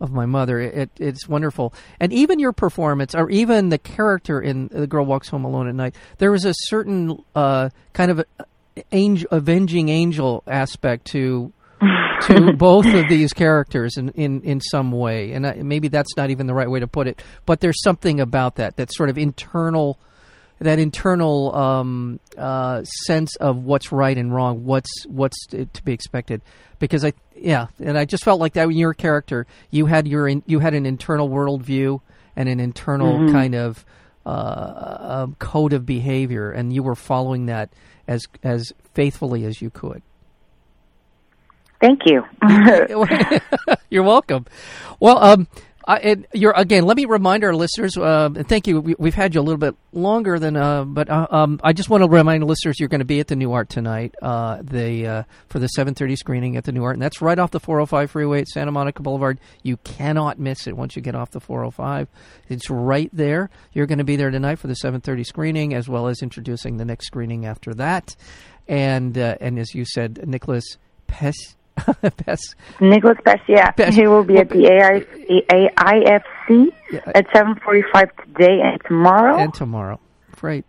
of 0.00 0.12
my 0.12 0.26
mother. 0.26 0.60
It, 0.60 0.90
it's 0.98 1.28
wonderful, 1.28 1.72
and 2.00 2.12
even 2.12 2.38
your 2.38 2.52
performance, 2.52 3.14
or 3.14 3.30
even 3.30 3.68
the 3.68 3.78
character 3.78 4.40
in 4.40 4.68
The 4.68 4.86
Girl 4.86 5.04
Walks 5.04 5.28
Home 5.28 5.44
Alone 5.44 5.68
at 5.68 5.74
Night, 5.74 5.94
there 6.18 6.32
was 6.32 6.44
a 6.44 6.54
certain 6.54 7.22
uh, 7.34 7.70
kind 7.92 8.10
of 8.10 8.24
angel, 8.90 9.28
avenging 9.30 9.88
angel 9.88 10.42
aspect 10.46 11.06
to 11.08 11.52
to 12.26 12.52
both 12.52 12.86
of 12.86 13.08
these 13.08 13.32
characters 13.32 13.96
in, 13.96 14.10
in, 14.10 14.40
in 14.42 14.60
some 14.60 14.92
way, 14.92 15.32
and 15.32 15.46
I, 15.46 15.54
maybe 15.62 15.88
that's 15.88 16.16
not 16.16 16.30
even 16.30 16.46
the 16.46 16.54
right 16.54 16.70
way 16.70 16.80
to 16.80 16.86
put 16.86 17.08
it, 17.08 17.20
but 17.44 17.60
there's 17.60 17.82
something 17.82 18.20
about 18.20 18.56
that 18.56 18.76
that 18.76 18.92
sort 18.92 19.10
of 19.10 19.18
internal 19.18 19.98
that 20.62 20.78
internal 20.78 21.54
um, 21.54 22.20
uh, 22.38 22.84
sense 22.84 23.36
of 23.36 23.64
what's 23.64 23.90
right 23.90 24.16
and 24.16 24.32
wrong, 24.32 24.64
what's 24.64 25.04
what's 25.06 25.46
to, 25.48 25.66
be 25.84 25.92
expected. 25.92 26.40
Because 26.78 27.04
I, 27.04 27.12
yeah, 27.36 27.66
and 27.80 27.98
I 27.98 28.04
just 28.04 28.24
felt 28.24 28.40
like 28.40 28.54
that 28.54 28.64
in 28.64 28.72
your 28.72 28.94
character, 28.94 29.46
you 29.70 29.86
had 29.86 30.06
your 30.06 30.28
in, 30.28 30.42
you 30.46 30.60
had 30.60 30.74
an 30.74 30.86
internal 30.86 31.28
worldview 31.28 32.00
and 32.36 32.48
an 32.48 32.60
internal 32.60 33.30
kind 33.30 33.54
of 33.54 33.84
uh, 34.24 34.96
um, 35.24 35.36
code 35.38 35.72
of 35.72 35.84
behavior, 35.84 36.50
and 36.50 36.72
you 36.72 36.82
were 36.82 36.94
following 36.94 37.46
that 37.46 37.72
as 38.12 38.26
as 38.42 38.72
faithfully 38.94 39.44
as 39.44 39.62
you 39.62 39.70
could. 39.70 40.02
Thank 41.80 42.02
you. 42.06 42.22
You're 43.90 44.04
welcome. 44.04 44.46
Well, 45.00 45.18
um, 45.18 45.48
And 45.86 46.26
you're 46.32 46.52
again. 46.52 46.84
Let 46.84 46.96
me 46.96 47.04
remind 47.04 47.44
our 47.44 47.54
listeners. 47.54 47.96
Uh, 47.96 48.30
thank 48.46 48.66
you. 48.66 48.80
We, 48.80 48.94
we've 48.98 49.14
had 49.14 49.34
you 49.34 49.40
a 49.40 49.42
little 49.42 49.58
bit 49.58 49.74
longer 49.92 50.38
than, 50.38 50.56
uh, 50.56 50.84
but 50.84 51.08
uh, 51.08 51.26
um, 51.30 51.60
I 51.62 51.72
just 51.72 51.90
want 51.90 52.02
to 52.02 52.08
remind 52.08 52.44
listeners 52.44 52.78
you're 52.78 52.88
going 52.88 53.00
to 53.00 53.04
be 53.04 53.20
at 53.20 53.28
the 53.28 53.36
New 53.36 53.52
Art 53.52 53.68
tonight. 53.68 54.14
Uh, 54.22 54.58
the 54.62 55.06
uh, 55.06 55.22
for 55.48 55.58
the 55.58 55.68
7:30 55.76 56.16
screening 56.16 56.56
at 56.56 56.64
the 56.64 56.72
New 56.72 56.84
Art, 56.84 56.94
and 56.94 57.02
that's 57.02 57.20
right 57.20 57.38
off 57.38 57.50
the 57.50 57.60
405 57.60 58.10
freeway 58.10 58.40
at 58.40 58.48
Santa 58.48 58.72
Monica 58.72 59.02
Boulevard. 59.02 59.38
You 59.62 59.76
cannot 59.78 60.38
miss 60.38 60.66
it 60.66 60.76
once 60.76 60.96
you 60.96 61.02
get 61.02 61.14
off 61.14 61.30
the 61.30 61.40
405. 61.40 62.08
It's 62.48 62.70
right 62.70 63.10
there. 63.12 63.50
You're 63.72 63.86
going 63.86 63.98
to 63.98 64.04
be 64.04 64.16
there 64.16 64.30
tonight 64.30 64.58
for 64.58 64.68
the 64.68 64.76
7:30 64.76 65.26
screening, 65.26 65.74
as 65.74 65.88
well 65.88 66.06
as 66.08 66.22
introducing 66.22 66.76
the 66.76 66.84
next 66.84 67.06
screening 67.06 67.46
after 67.46 67.74
that. 67.74 68.14
And 68.68 69.16
and 69.16 69.58
as 69.58 69.74
you 69.74 69.84
said, 69.84 70.26
Nicholas 70.26 70.76
Pes. 71.06 71.56
Pes 72.26 72.40
Nicholas 72.80 73.18
Best, 73.24 73.42
yeah. 73.48 73.70
Best. 73.72 73.96
He 73.96 74.06
will 74.06 74.24
be 74.24 74.38
at 74.38 74.48
the 74.50 74.66
AI, 74.66 75.00
AIFC 75.50 76.72
Yeah. 76.92 77.00
at 77.14 77.26
7.45 77.28 78.10
today 78.26 78.60
and 78.62 78.80
tomorrow. 78.86 79.38
and 79.38 79.54
tomorrow. 79.54 79.98
Great. 80.36 80.64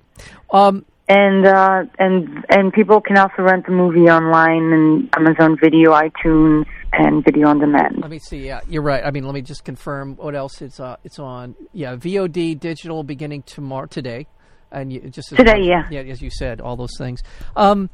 Um, 0.52 0.86
and 1.10 1.46
uh 1.46 1.84
and 2.00 2.46
and 2.48 2.72
people 2.72 3.02
can 3.02 3.18
also 3.18 3.42
rent 3.42 3.66
the 3.66 3.74
movie 3.74 4.10
online 4.10 4.72
and 4.72 5.10
Amazon 5.18 5.58
Video, 5.62 5.92
iTunes, 5.92 6.66
and 6.94 7.26
Video 7.26 7.50
on 7.50 7.60
Demand. 7.60 7.98
let 8.00 8.10
me 8.10 8.20
see. 8.20 8.46
Yeah, 8.46 8.62
you're 8.70 8.84
right. 8.84 9.04
I 9.04 9.12
mean, 9.12 9.26
let 9.26 9.34
me 9.34 9.42
just 9.42 9.66
confirm 9.66 10.16
what 10.16 10.34
else 10.34 10.62
it's 10.62 10.80
uh, 10.80 10.96
it's 11.04 11.20
on. 11.20 11.56
Yeah, 11.74 11.98
VOD 11.98 12.58
digital 12.58 13.04
beginning 13.04 13.44
tomorrow 13.44 13.88
today, 13.88 14.28
and 14.74 14.92
you, 14.92 15.00
just 15.02 15.32
as 15.32 15.38
Today, 15.38 15.62
yeah. 15.62 15.88
yeah, 15.92 16.02
as 16.02 16.22
you 16.22 16.30
said, 16.30 16.60
all 16.60 16.76
those 16.76 16.98
things. 16.98 17.22
Um, 17.56 17.90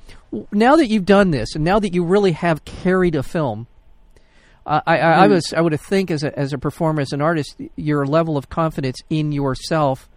now 0.52 0.76
that 0.78 0.88
you've 0.88 1.06
done 1.06 1.32
this, 1.32 1.56
and 1.56 1.64
now 1.64 1.80
that 1.80 1.94
you 1.94 2.04
really 2.04 2.32
have 2.32 2.64
carried 2.66 3.16
a 3.16 3.24
film. 3.24 3.68
I, 4.66 4.82
I, 4.86 4.98
I 4.98 5.26
Hmm. 5.28 5.34
was 5.34 5.54
I 5.54 5.62
would 5.62 5.72
have 5.72 5.82
think 5.82 6.12
as 6.12 6.22
a 6.24 6.38
as 6.38 6.54
a 6.54 6.58
performer 6.60 7.02
as 7.02 7.12
an 7.12 7.22
artist 7.22 7.56
your 7.76 8.06
level 8.06 8.38
of 8.38 8.50
confidence 8.50 8.98
in 9.10 9.32
yourself 9.32 10.08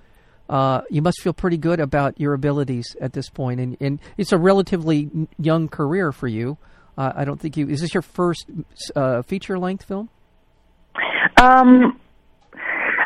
uh, 0.51 0.83
you 0.91 1.01
must 1.01 1.23
feel 1.23 1.33
pretty 1.33 1.57
good 1.57 1.81
about 1.81 2.21
your 2.21 2.35
abilities 2.35 2.85
at 3.01 3.15
this 3.15 3.31
point 3.31 3.61
and, 3.61 3.79
and 3.81 3.99
it's 4.19 4.31
a 4.33 4.37
relatively 4.37 5.09
young 5.39 5.69
career 5.69 6.13
for 6.13 6.29
you 6.29 6.59
uh, 6.99 7.13
I 7.17 7.25
don't 7.25 7.41
think 7.41 7.57
you 7.57 7.67
is 7.69 7.81
this 7.81 7.95
your 7.95 8.03
first 8.03 8.45
uh, 8.95 9.23
feature 9.23 9.59
length 9.59 9.85
film 9.87 10.11
Um, 11.41 11.99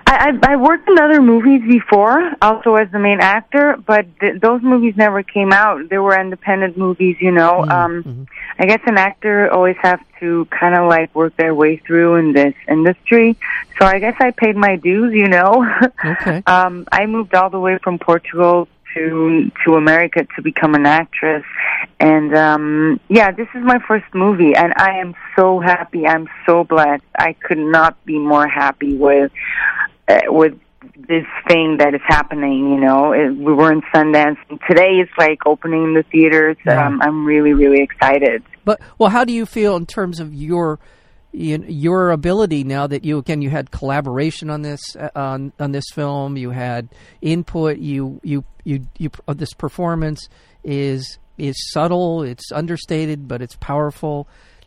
I, 0.09 0.31
I 0.42 0.53
I 0.53 0.57
worked 0.57 0.88
in 0.88 0.99
other 0.99 1.21
movies 1.21 1.62
before, 1.66 2.33
also 2.40 2.77
as 2.77 2.90
the 2.92 2.99
main 2.99 3.21
actor, 3.21 3.77
but 3.87 4.07
th- 4.21 4.40
those 4.40 4.62
movies 4.62 4.95
never 4.97 5.23
came 5.23 5.53
out. 5.53 5.88
They 5.88 5.99
were 5.99 6.19
independent 6.19 6.77
movies, 6.79 7.16
you 7.21 7.33
know. 7.33 7.62
Um, 7.62 8.03
mhm 8.03 8.27
I 8.59 8.64
guess 8.64 8.81
an 8.87 8.97
actor 8.97 9.53
always 9.53 9.77
have 9.83 10.01
to 10.21 10.47
kind 10.47 10.75
of 10.75 10.88
like 10.88 11.14
work 11.14 11.37
their 11.37 11.55
way 11.55 11.77
through 11.77 12.14
in 12.14 12.33
this 12.33 12.55
industry. 12.69 13.37
So 13.79 13.85
I 13.85 13.99
guess 13.99 14.14
I 14.19 14.31
paid 14.31 14.57
my 14.57 14.77
dues, 14.77 15.12
you 15.12 15.29
know. 15.29 15.66
Okay. 16.05 16.42
um, 16.47 16.87
I 16.90 17.05
moved 17.07 17.35
all 17.35 17.51
the 17.51 17.61
way 17.61 17.77
from 17.85 17.99
Portugal 17.99 18.66
to 18.95 19.51
to 19.64 19.75
America 19.75 20.27
to 20.37 20.42
become 20.42 20.75
an 20.75 20.87
actress, 20.87 21.45
and 22.01 22.35
um, 22.35 22.99
yeah, 23.09 23.31
this 23.31 23.49
is 23.55 23.62
my 23.62 23.79
first 23.87 24.07
movie, 24.14 24.55
and 24.55 24.73
I 24.77 24.99
am 24.99 25.14
so 25.37 25.61
happy. 25.61 26.07
I'm 26.07 26.29
so 26.47 26.64
blessed. 26.64 27.05
I 27.19 27.35
could 27.35 27.59
not 27.59 27.92
be 28.07 28.19
more 28.19 28.49
happy 28.49 28.97
with 28.97 29.33
with 30.29 30.59
this 31.09 31.27
thing 31.49 31.79
that 31.79 31.95
is 31.95 32.01
happening. 32.07 32.71
You 32.71 32.81
know, 32.81 33.12
it, 33.12 33.31
we 33.31 33.53
were 33.53 33.73
in 33.73 33.83
Sundance, 33.95 34.38
and 34.49 34.61
today 34.69 34.99
is 35.01 35.09
like 35.19 35.38
opening 35.47 35.95
the 35.95 36.03
theaters. 36.05 36.57
Yeah. 36.64 36.87
Um, 36.87 37.01
I'm 37.03 37.25
really, 37.25 37.53
really 37.53 37.83
excited. 37.83 38.42
But 38.64 38.81
well, 38.99 39.11
how 39.11 39.25
do 39.25 39.33
you 39.33 39.47
feel 39.47 39.77
in 39.77 39.87
terms 39.87 40.21
of 40.21 40.35
your 40.35 40.79
you 41.33 41.59
know, 41.59 41.66
your 41.69 42.11
ability 42.11 42.64
now 42.64 42.87
that 42.87 43.05
you 43.05 43.19
again 43.19 43.42
you 43.42 43.51
had 43.51 43.71
collaboration 43.71 44.49
on 44.49 44.62
this 44.62 44.97
uh, 44.97 45.11
on 45.14 45.53
on 45.61 45.73
this 45.73 45.85
film, 45.92 46.37
you 46.37 46.51
had 46.51 46.88
input, 47.21 47.79
you 47.79 48.21
you 48.23 48.45
you 48.64 48.87
you 48.97 49.11
uh, 49.29 49.35
this 49.35 49.53
performance 49.53 50.29
is 50.64 51.19
is 51.37 51.55
subtle, 51.73 52.23
it's 52.23 52.51
understated, 52.53 53.29
but 53.29 53.42
it's 53.42 53.57
powerful. 53.57 54.27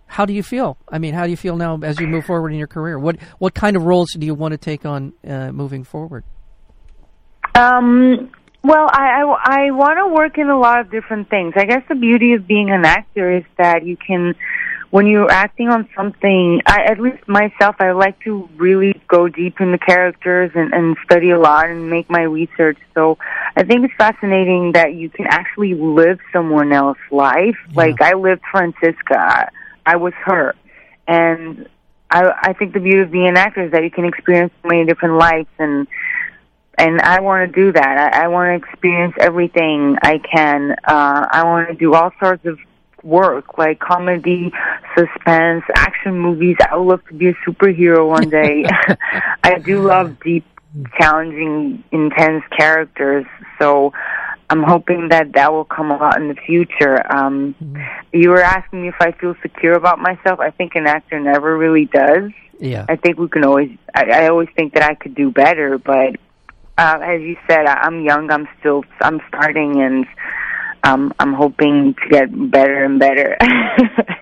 How 0.10 0.26
do 0.26 0.34
you 0.34 0.42
feel? 0.42 0.76
I 0.92 0.98
mean, 0.98 1.14
how 1.14 1.26
do 1.26 1.30
you 1.30 1.38
feel 1.38 1.56
now 1.56 1.80
as 1.84 2.00
you 2.00 2.08
move 2.08 2.26
forward 2.26 2.52
in 2.52 2.58
your 2.58 2.68
career? 2.68 2.98
What 2.98 3.18
what 3.38 3.54
kind 3.54 3.78
of 3.78 3.84
roles 3.84 4.12
do 4.18 4.26
you 4.26 4.34
want 4.34 4.54
to 4.54 4.58
take 4.58 4.84
on 4.84 5.14
uh, 5.26 5.52
moving 5.52 5.84
forward? 5.84 6.24
Um, 7.54 8.32
well, 8.64 8.90
I, 8.92 9.22
I, 9.22 9.68
I 9.68 9.72
want 9.72 10.00
to 10.00 10.14
work 10.14 10.38
in 10.40 10.50
a 10.50 10.60
lot 10.60 10.80
of 10.80 10.90
different 10.90 11.30
things. 11.30 11.54
I 11.56 11.66
guess 11.66 11.84
the 11.88 11.96
beauty 11.96 12.34
of 12.34 12.48
being 12.48 12.72
an 12.72 12.86
actor 12.86 13.32
is 13.38 13.44
that 13.58 13.86
you 13.86 13.98
can 13.98 14.34
when 14.92 15.06
you're 15.06 15.30
acting 15.30 15.70
on 15.70 15.88
something, 15.96 16.62
I, 16.66 16.86
at 16.86 17.00
least 17.00 17.28
myself, 17.28 17.76
I 17.80 17.92
like 17.92 18.20
to 18.22 18.50
really 18.58 19.00
go 19.08 19.28
deep 19.28 19.62
in 19.62 19.72
the 19.72 19.78
characters 19.78 20.52
and, 20.56 20.74
and 20.74 20.98
study 21.06 21.30
a 21.30 21.40
lot 21.40 21.70
and 21.70 21.90
make 21.90 22.10
my 22.10 22.24
research. 22.24 22.80
So 22.96 23.20
I 23.56 23.64
think 23.64 23.86
it's 23.86 23.94
fascinating 23.98 24.72
that 24.74 24.96
you 24.96 25.10
can 25.10 25.28
actually 25.28 25.76
live 25.76 26.18
someone 26.34 26.74
else's 26.74 27.04
life. 27.12 27.56
Yeah. 27.68 27.76
Like 27.76 28.02
I 28.02 28.14
lived 28.16 28.42
Francisca. 28.52 29.52
I, 29.94 29.96
was 29.98 30.14
her. 30.26 30.56
And 31.08 31.68
I, 32.10 32.32
I 32.42 32.54
think 32.54 32.74
the 32.74 32.80
beauty 32.80 33.00
of 33.02 33.12
being 33.12 33.28
an 33.28 33.38
actor 33.38 33.64
is 33.64 33.72
that 33.72 33.84
you 33.84 33.92
can 33.92 34.06
experience 34.06 34.54
many 34.64 34.86
different 34.86 35.16
lives 35.16 35.48
and 35.58 35.88
and 36.78 37.02
I 37.02 37.20
want 37.20 37.52
to 37.52 37.54
do 37.54 37.74
that. 37.74 38.14
I, 38.14 38.24
I 38.24 38.28
want 38.30 38.50
to 38.64 38.68
experience 38.70 39.14
everything 39.20 39.98
I 40.02 40.18
can. 40.20 40.72
Uh, 40.88 41.28
I 41.30 41.44
want 41.44 41.68
to 41.68 41.76
do 41.76 41.94
all 41.94 42.12
sorts 42.22 42.46
of 42.46 42.58
work, 43.04 43.58
like 43.58 43.80
comedy, 43.80 44.54
suspense, 44.98 45.64
action 45.76 46.18
movies. 46.18 46.56
I 46.70 46.78
would 46.78 46.88
love 46.88 47.06
to 47.08 47.14
be 47.14 47.28
a 47.28 47.34
superhero 47.46 48.08
one 48.08 48.30
day. 48.30 48.66
I 49.44 49.60
do 49.60 49.82
love 49.82 50.22
deep, 50.22 50.46
challenging, 50.98 51.84
intense 51.92 52.46
characters. 52.58 53.26
So 53.60 53.92
I'm 54.50 54.64
hoping 54.64 55.10
that 55.10 55.34
that 55.34 55.52
will 55.54 55.66
come 55.66 55.92
about 55.92 56.20
in 56.20 56.28
the 56.28 56.36
future. 56.36 57.00
Um, 57.12 57.56
You 58.12 58.30
were 58.32 58.42
asking 58.42 58.82
me 58.82 58.88
if 58.90 58.96
I 59.00 59.12
feel 59.12 59.36
secure 59.42 59.74
about 59.74 60.00
myself. 60.00 60.40
I 60.40 60.50
think 60.50 60.76
an 60.76 60.88
actor 60.88 61.20
never 61.20 61.56
really 61.58 61.86
does. 61.86 62.32
Yeah. 62.60 62.86
I 62.90 62.96
think 62.96 63.20
we 63.20 63.30
can 63.30 63.46
always. 63.46 63.72
I, 63.94 64.06
I 64.24 64.28
always 64.30 64.50
think 64.56 64.74
that 64.74 64.84
I 64.84 64.96
could 64.96 65.16
do 65.16 65.32
better, 65.32 65.78
but 65.78 66.16
uh, 66.78 67.00
as 67.02 67.22
you 67.22 67.38
said, 67.50 67.66
I, 67.66 67.76
I'm 67.84 68.04
young. 68.04 68.32
I'm 68.32 68.48
still. 68.60 68.84
I'm 69.02 69.22
starting, 69.28 69.82
and 69.82 70.06
um, 70.84 71.14
I'm 71.20 71.34
hoping 71.34 71.94
to 71.94 72.10
get 72.10 72.52
better 72.52 72.84
and 72.84 73.00
better. 73.00 73.38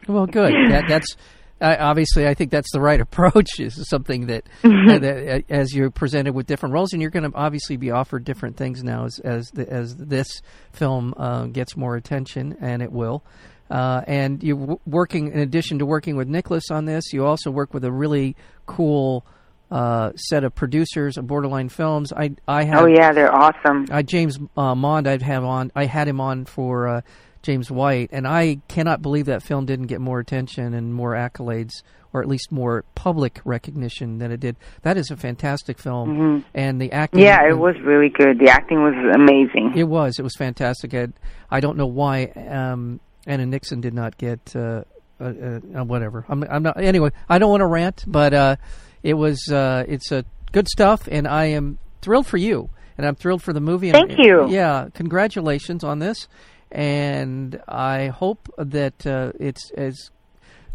Well, 0.08 0.26
good. 0.26 0.54
That, 0.72 0.86
that's 0.88 1.18
uh, 1.62 1.76
obviously. 1.80 2.28
I 2.28 2.34
think 2.34 2.52
that's 2.52 2.72
the 2.72 2.82
right 2.82 3.00
approach. 3.08 3.60
Is 3.60 3.88
something 3.90 4.28
that, 4.28 4.48
uh, 4.64 5.00
that 5.00 5.28
uh, 5.28 5.54
as 5.54 5.74
you're 5.74 5.92
presented 5.92 6.34
with 6.34 6.48
different 6.48 6.74
roles, 6.74 6.94
and 6.94 7.02
you're 7.02 7.12
going 7.12 7.30
to 7.30 7.38
obviously 7.38 7.78
be 7.78 7.92
offered 7.92 8.24
different 8.24 8.58
things 8.58 8.84
now 8.84 9.06
as 9.06 9.20
as 9.20 9.48
the, 9.52 9.70
as 9.70 9.96
this 9.96 10.42
film 10.72 11.14
uh, 11.18 11.46
gets 11.46 11.76
more 11.76 11.96
attention, 11.96 12.58
and 12.62 12.82
it 12.82 12.92
will. 12.92 13.24
Uh, 13.70 14.02
and 14.08 14.44
you're 14.44 14.58
w- 14.58 14.80
working 14.86 15.32
in 15.32 15.40
addition 15.40 15.80
to 15.80 15.86
working 15.86 16.16
with 16.16 16.28
Nicholas 16.28 16.72
on 16.72 16.86
this, 16.86 17.12
you 17.12 17.26
also 17.26 17.52
work 17.52 17.74
with 17.74 17.84
a 17.84 17.92
really 17.92 18.36
cool 18.66 19.26
uh, 19.70 20.14
set 20.16 20.46
of 20.46 20.56
producers 20.56 21.18
of 21.18 21.28
Borderline 21.28 21.68
Films. 21.70 22.14
I 22.14 22.32
I 22.48 22.64
have 22.64 22.84
oh 22.84 22.86
yeah, 22.86 23.12
they're 23.12 23.34
awesome. 23.34 23.86
James 24.06 24.40
uh, 24.56 24.76
Mond. 24.76 25.08
I'd 25.08 25.22
have 25.22 25.44
on. 25.44 25.72
I 25.76 25.86
had 25.86 26.08
him 26.08 26.22
on 26.22 26.46
for 26.46 26.88
uh, 26.88 27.02
James 27.44 27.70
White, 27.72 28.10
and 28.12 28.28
I 28.28 28.60
cannot 28.68 29.02
believe 29.02 29.26
that 29.28 29.44
film 29.44 29.66
didn't 29.66 29.88
get 29.88 30.02
more 30.02 30.20
attention 30.20 30.74
and 30.74 30.94
more 30.94 31.14
accolades, 31.14 31.72
or 32.14 32.22
at 32.22 32.28
least 32.28 32.52
more 32.52 32.84
public 32.96 33.40
recognition 33.46 34.18
than 34.18 34.32
it 34.32 34.40
did. 34.40 34.56
That 34.82 34.98
is 34.98 35.12
a 35.12 35.18
fantastic 35.18 35.80
film, 35.80 36.44
and 36.54 36.82
the 36.82 36.92
acting. 36.92 37.20
Mm-hmm. 37.22 37.26
Yeah, 37.28 37.50
it 37.50 37.58
was 37.58 37.76
really 37.84 38.10
good. 38.10 38.40
The 38.40 38.50
acting 38.50 38.80
was 38.84 38.94
amazing. 39.16 39.74
It 39.76 39.84
was. 39.86 40.18
It 40.20 40.24
was 40.24 40.36
fantastic. 40.38 40.94
I, 40.94 41.08
I 41.50 41.60
don't 41.60 41.78
know 41.78 41.88
why 41.88 42.26
um, 42.26 43.00
Anna 43.26 43.46
Nixon 43.46 43.82
did 43.82 43.94
not 43.94 44.18
get 44.18 44.56
uh, 44.56 44.84
uh, 45.20 45.24
uh, 45.26 45.84
whatever. 45.84 46.26
I'm, 46.30 46.44
I'm 46.44 46.64
not. 46.64 46.80
Anyway, 46.82 47.12
I 47.30 47.40
don't 47.40 47.50
want 47.52 47.62
to 47.62 47.68
rant, 47.68 48.04
but 48.08 48.34
uh, 48.34 48.56
it 49.04 49.14
was. 49.14 49.50
Uh, 49.52 49.84
it's 49.88 50.12
a 50.12 50.26
good 50.52 50.68
stuff, 50.68 51.08
and 51.12 51.28
I 51.28 51.46
am 51.46 51.78
thrilled 52.02 52.26
for 52.28 52.38
you, 52.38 52.70
and 52.98 53.06
I'm 53.06 53.16
thrilled 53.16 53.42
for 53.44 53.52
the 53.54 53.60
movie. 53.60 53.90
and- 53.90 54.08
Thank 54.08 54.20
you. 54.26 54.48
Yeah, 54.50 54.88
congratulations 54.94 55.84
on 55.84 56.00
this, 56.00 56.28
and 56.72 57.62
I 57.68 58.08
hope 58.08 58.50
that 58.58 59.06
uh, 59.06 59.32
it's 59.40 59.72
as 59.72 60.12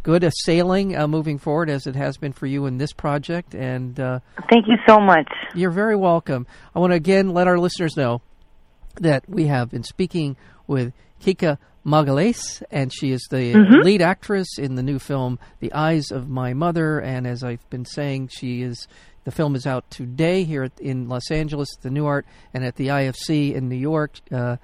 good 0.03 0.25
a 0.25 0.33
sailing 0.45 0.97
uh, 0.97 1.07
moving 1.07 1.39
forward 1.39 1.71
as 1.71 1.87
it 1.87 1.95
has 1.95 2.17
been 2.17 2.33
for 2.33 2.47
you 2.47 2.67
in 2.67 2.79
this 2.79 2.93
project, 2.93 3.55
and. 3.55 3.99
Uh, 3.99 4.21
Thank 4.51 4.67
you 4.69 4.77
so 4.87 4.99
much. 4.99 5.31
you're 5.55 5.71
very 5.71 5.97
welcome. 5.97 6.47
I 6.75 6.79
want 6.79 6.93
to 6.93 6.97
again 6.97 7.31
let 7.31 7.47
our 7.47 7.59
listeners 7.59 7.97
know 7.97 8.21
that 8.97 9.29
we 9.29 9.47
have 9.47 9.71
been 9.71 9.85
speaking 9.85 10.37
with 10.67 10.93
Kika 11.23 11.59
Magalhaes, 11.85 12.63
and 12.71 12.93
she 12.93 13.11
is 13.11 13.27
the 13.31 13.55
lead 13.83 14.03
actress 14.03 14.59
in 14.59 14.75
the 14.75 14.83
new 14.83 14.99
film 14.99 15.39
The 15.61 15.73
Eyes 15.73 16.11
of 16.11 16.29
My 16.29 16.53
Mother. 16.53 16.99
And 17.01 17.27
as 17.27 17.43
I've 17.43 17.69
been 17.71 17.85
saying, 17.85 18.29
she 18.29 18.63
is 18.63 18.87
the 19.25 19.31
film 19.31 19.55
is 19.55 19.67
out 19.67 19.89
today 19.91 20.45
here 20.45 20.69
in 20.81 21.09
Los 21.09 21.31
Angeles, 21.31 21.69
at 21.77 21.83
the 21.83 21.91
New 21.91 22.07
Art, 22.07 22.27
and 22.53 22.65
at 22.65 22.77
the 22.77 22.89
IFC 22.89 23.55
in 23.55 23.69
New 23.69 23.77
York. 23.77 24.19
Uh, 24.31 24.57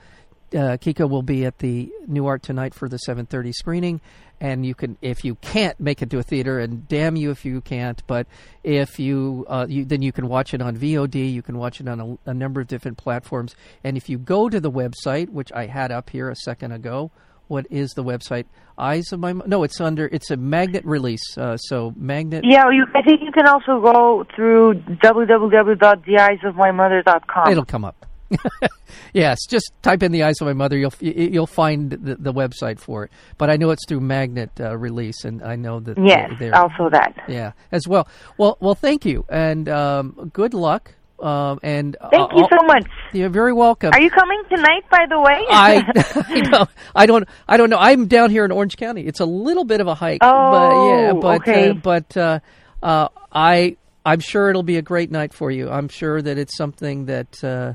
uh, 0.54 0.76
Kika 0.78 1.08
will 1.08 1.22
be 1.22 1.44
at 1.44 1.58
the 1.58 1.90
New 2.06 2.26
Art 2.26 2.42
tonight 2.42 2.74
for 2.74 2.88
the 2.88 2.98
7:30 3.06 3.52
screening, 3.52 4.00
and 4.40 4.64
you 4.64 4.74
can, 4.74 4.96
if 5.02 5.24
you 5.24 5.34
can't 5.36 5.78
make 5.80 6.02
it 6.02 6.10
to 6.10 6.18
a 6.18 6.22
theater, 6.22 6.58
and 6.58 6.86
damn 6.88 7.16
you 7.16 7.30
if 7.30 7.44
you 7.44 7.60
can't, 7.60 8.02
but 8.06 8.26
if 8.62 8.98
you, 8.98 9.44
uh, 9.48 9.66
you 9.68 9.84
then 9.84 10.02
you 10.02 10.12
can 10.12 10.28
watch 10.28 10.54
it 10.54 10.62
on 10.62 10.76
VOD. 10.76 11.32
You 11.32 11.42
can 11.42 11.58
watch 11.58 11.80
it 11.80 11.88
on 11.88 12.00
a, 12.00 12.30
a 12.30 12.34
number 12.34 12.60
of 12.60 12.66
different 12.66 12.98
platforms, 12.98 13.54
and 13.84 13.96
if 13.96 14.08
you 14.08 14.18
go 14.18 14.48
to 14.48 14.60
the 14.60 14.70
website, 14.70 15.30
which 15.30 15.52
I 15.52 15.66
had 15.66 15.92
up 15.92 16.10
here 16.10 16.30
a 16.30 16.36
second 16.36 16.72
ago, 16.72 17.10
what 17.48 17.66
is 17.70 17.92
the 17.92 18.04
website? 18.04 18.44
Eyes 18.76 19.10
of 19.12 19.20
my 19.20 19.32
no, 19.32 19.62
it's 19.64 19.80
under 19.80 20.06
it's 20.06 20.30
a 20.30 20.36
magnet 20.36 20.84
release. 20.84 21.36
Uh, 21.36 21.56
so 21.56 21.92
magnet. 21.96 22.44
Yeah, 22.46 22.70
you, 22.70 22.86
I 22.94 23.02
think 23.02 23.22
you 23.22 23.32
can 23.32 23.48
also 23.48 23.80
go 23.80 24.24
through 24.36 24.74
www.theeyesofmymother.com. 24.74 27.50
It'll 27.50 27.64
come 27.64 27.84
up. 27.84 28.06
yes, 29.12 29.38
just 29.48 29.72
type 29.82 30.02
in 30.02 30.12
the 30.12 30.22
eyes 30.22 30.40
of 30.40 30.46
my 30.46 30.52
mother. 30.52 30.76
You'll 30.76 30.92
you'll 31.00 31.46
find 31.46 31.90
the, 31.90 32.16
the 32.16 32.32
website 32.32 32.78
for 32.78 33.04
it. 33.04 33.10
But 33.36 33.50
I 33.50 33.56
know 33.56 33.70
it's 33.70 33.84
through 33.86 34.00
Magnet 34.00 34.50
uh, 34.60 34.76
release, 34.76 35.24
and 35.24 35.42
I 35.42 35.56
know 35.56 35.80
that 35.80 35.98
yes, 35.98 36.30
they're, 36.38 36.54
also 36.54 36.88
that. 36.90 37.14
yeah 37.28 37.52
as 37.72 37.86
well. 37.88 38.08
Well, 38.36 38.56
well, 38.60 38.74
thank 38.74 39.04
you, 39.04 39.24
and 39.28 39.68
um, 39.68 40.30
good 40.32 40.54
luck. 40.54 40.94
Um, 41.20 41.58
and 41.64 41.96
Thank 42.12 42.32
uh, 42.32 42.36
you 42.36 42.46
so 42.48 42.64
much. 42.64 42.86
You're 43.12 43.28
very 43.28 43.52
welcome. 43.52 43.90
Are 43.92 44.00
you 44.00 44.08
coming 44.08 44.40
tonight, 44.48 44.84
by 44.88 45.04
the 45.08 45.20
way? 45.20 45.44
I, 45.48 45.82
I 46.28 46.40
know. 46.48 46.66
I 46.94 47.06
don't. 47.06 47.28
I 47.48 47.56
don't 47.56 47.70
know. 47.70 47.78
I'm 47.78 48.06
down 48.06 48.30
here 48.30 48.44
in 48.44 48.52
Orange 48.52 48.76
County. 48.76 49.04
It's 49.04 49.18
a 49.18 49.24
little 49.26 49.64
bit 49.64 49.80
of 49.80 49.88
a 49.88 49.96
hike. 49.96 50.20
but 50.20 50.28
yeah. 50.30 51.10
Oh, 51.14 51.20
But 51.20 51.40
okay. 51.40 51.70
uh, 51.70 51.74
but 51.74 52.16
uh, 52.16 52.38
uh, 52.84 53.08
I 53.32 53.76
I'm 54.06 54.20
sure 54.20 54.48
it'll 54.48 54.62
be 54.62 54.76
a 54.76 54.82
great 54.82 55.10
night 55.10 55.34
for 55.34 55.50
you. 55.50 55.68
I'm 55.68 55.88
sure 55.88 56.22
that 56.22 56.38
it's 56.38 56.56
something 56.56 57.06
that 57.06 57.42
uh, 57.42 57.74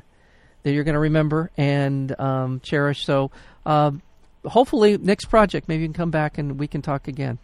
that 0.63 0.73
you're 0.73 0.83
going 0.83 0.93
to 0.93 0.99
remember 0.99 1.51
and 1.57 2.17
um, 2.19 2.59
cherish. 2.61 3.05
So 3.05 3.31
um, 3.65 4.01
hopefully 4.45 4.97
next 4.97 5.25
project, 5.25 5.67
maybe 5.67 5.83
you 5.83 5.87
can 5.87 5.93
come 5.93 6.11
back 6.11 6.37
and 6.37 6.59
we 6.59 6.67
can 6.67 6.81
talk 6.81 7.07
again. 7.07 7.37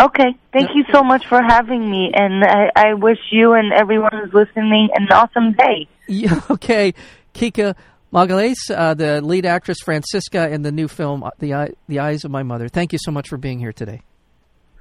Okay. 0.00 0.36
Thank 0.52 0.70
you 0.74 0.84
so 0.92 1.02
much 1.02 1.26
for 1.26 1.42
having 1.42 1.90
me, 1.90 2.12
and 2.14 2.44
I, 2.44 2.70
I 2.76 2.94
wish 2.94 3.18
you 3.32 3.54
and 3.54 3.72
everyone 3.72 4.12
who's 4.12 4.32
listening 4.32 4.90
an 4.94 5.08
awesome 5.10 5.52
day. 5.52 5.88
Yeah, 6.10 6.40
okay, 6.48 6.94
Kika 7.34 7.74
Magalhaes, 8.14 8.56
uh, 8.74 8.94
the 8.94 9.20
lead 9.20 9.44
actress 9.44 9.76
Francisca 9.84 10.48
in 10.48 10.62
the 10.62 10.72
new 10.72 10.88
film 10.88 11.22
uh, 11.22 11.28
The 11.38 11.74
The 11.86 11.98
Eyes 11.98 12.24
of 12.24 12.30
My 12.30 12.42
Mother. 12.42 12.70
Thank 12.70 12.94
you 12.94 12.98
so 12.98 13.10
much 13.10 13.28
for 13.28 13.36
being 13.36 13.58
here 13.58 13.74
today. 13.74 14.00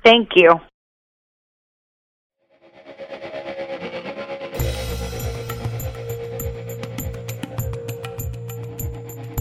Thank 0.05 0.29
you. 0.37 0.51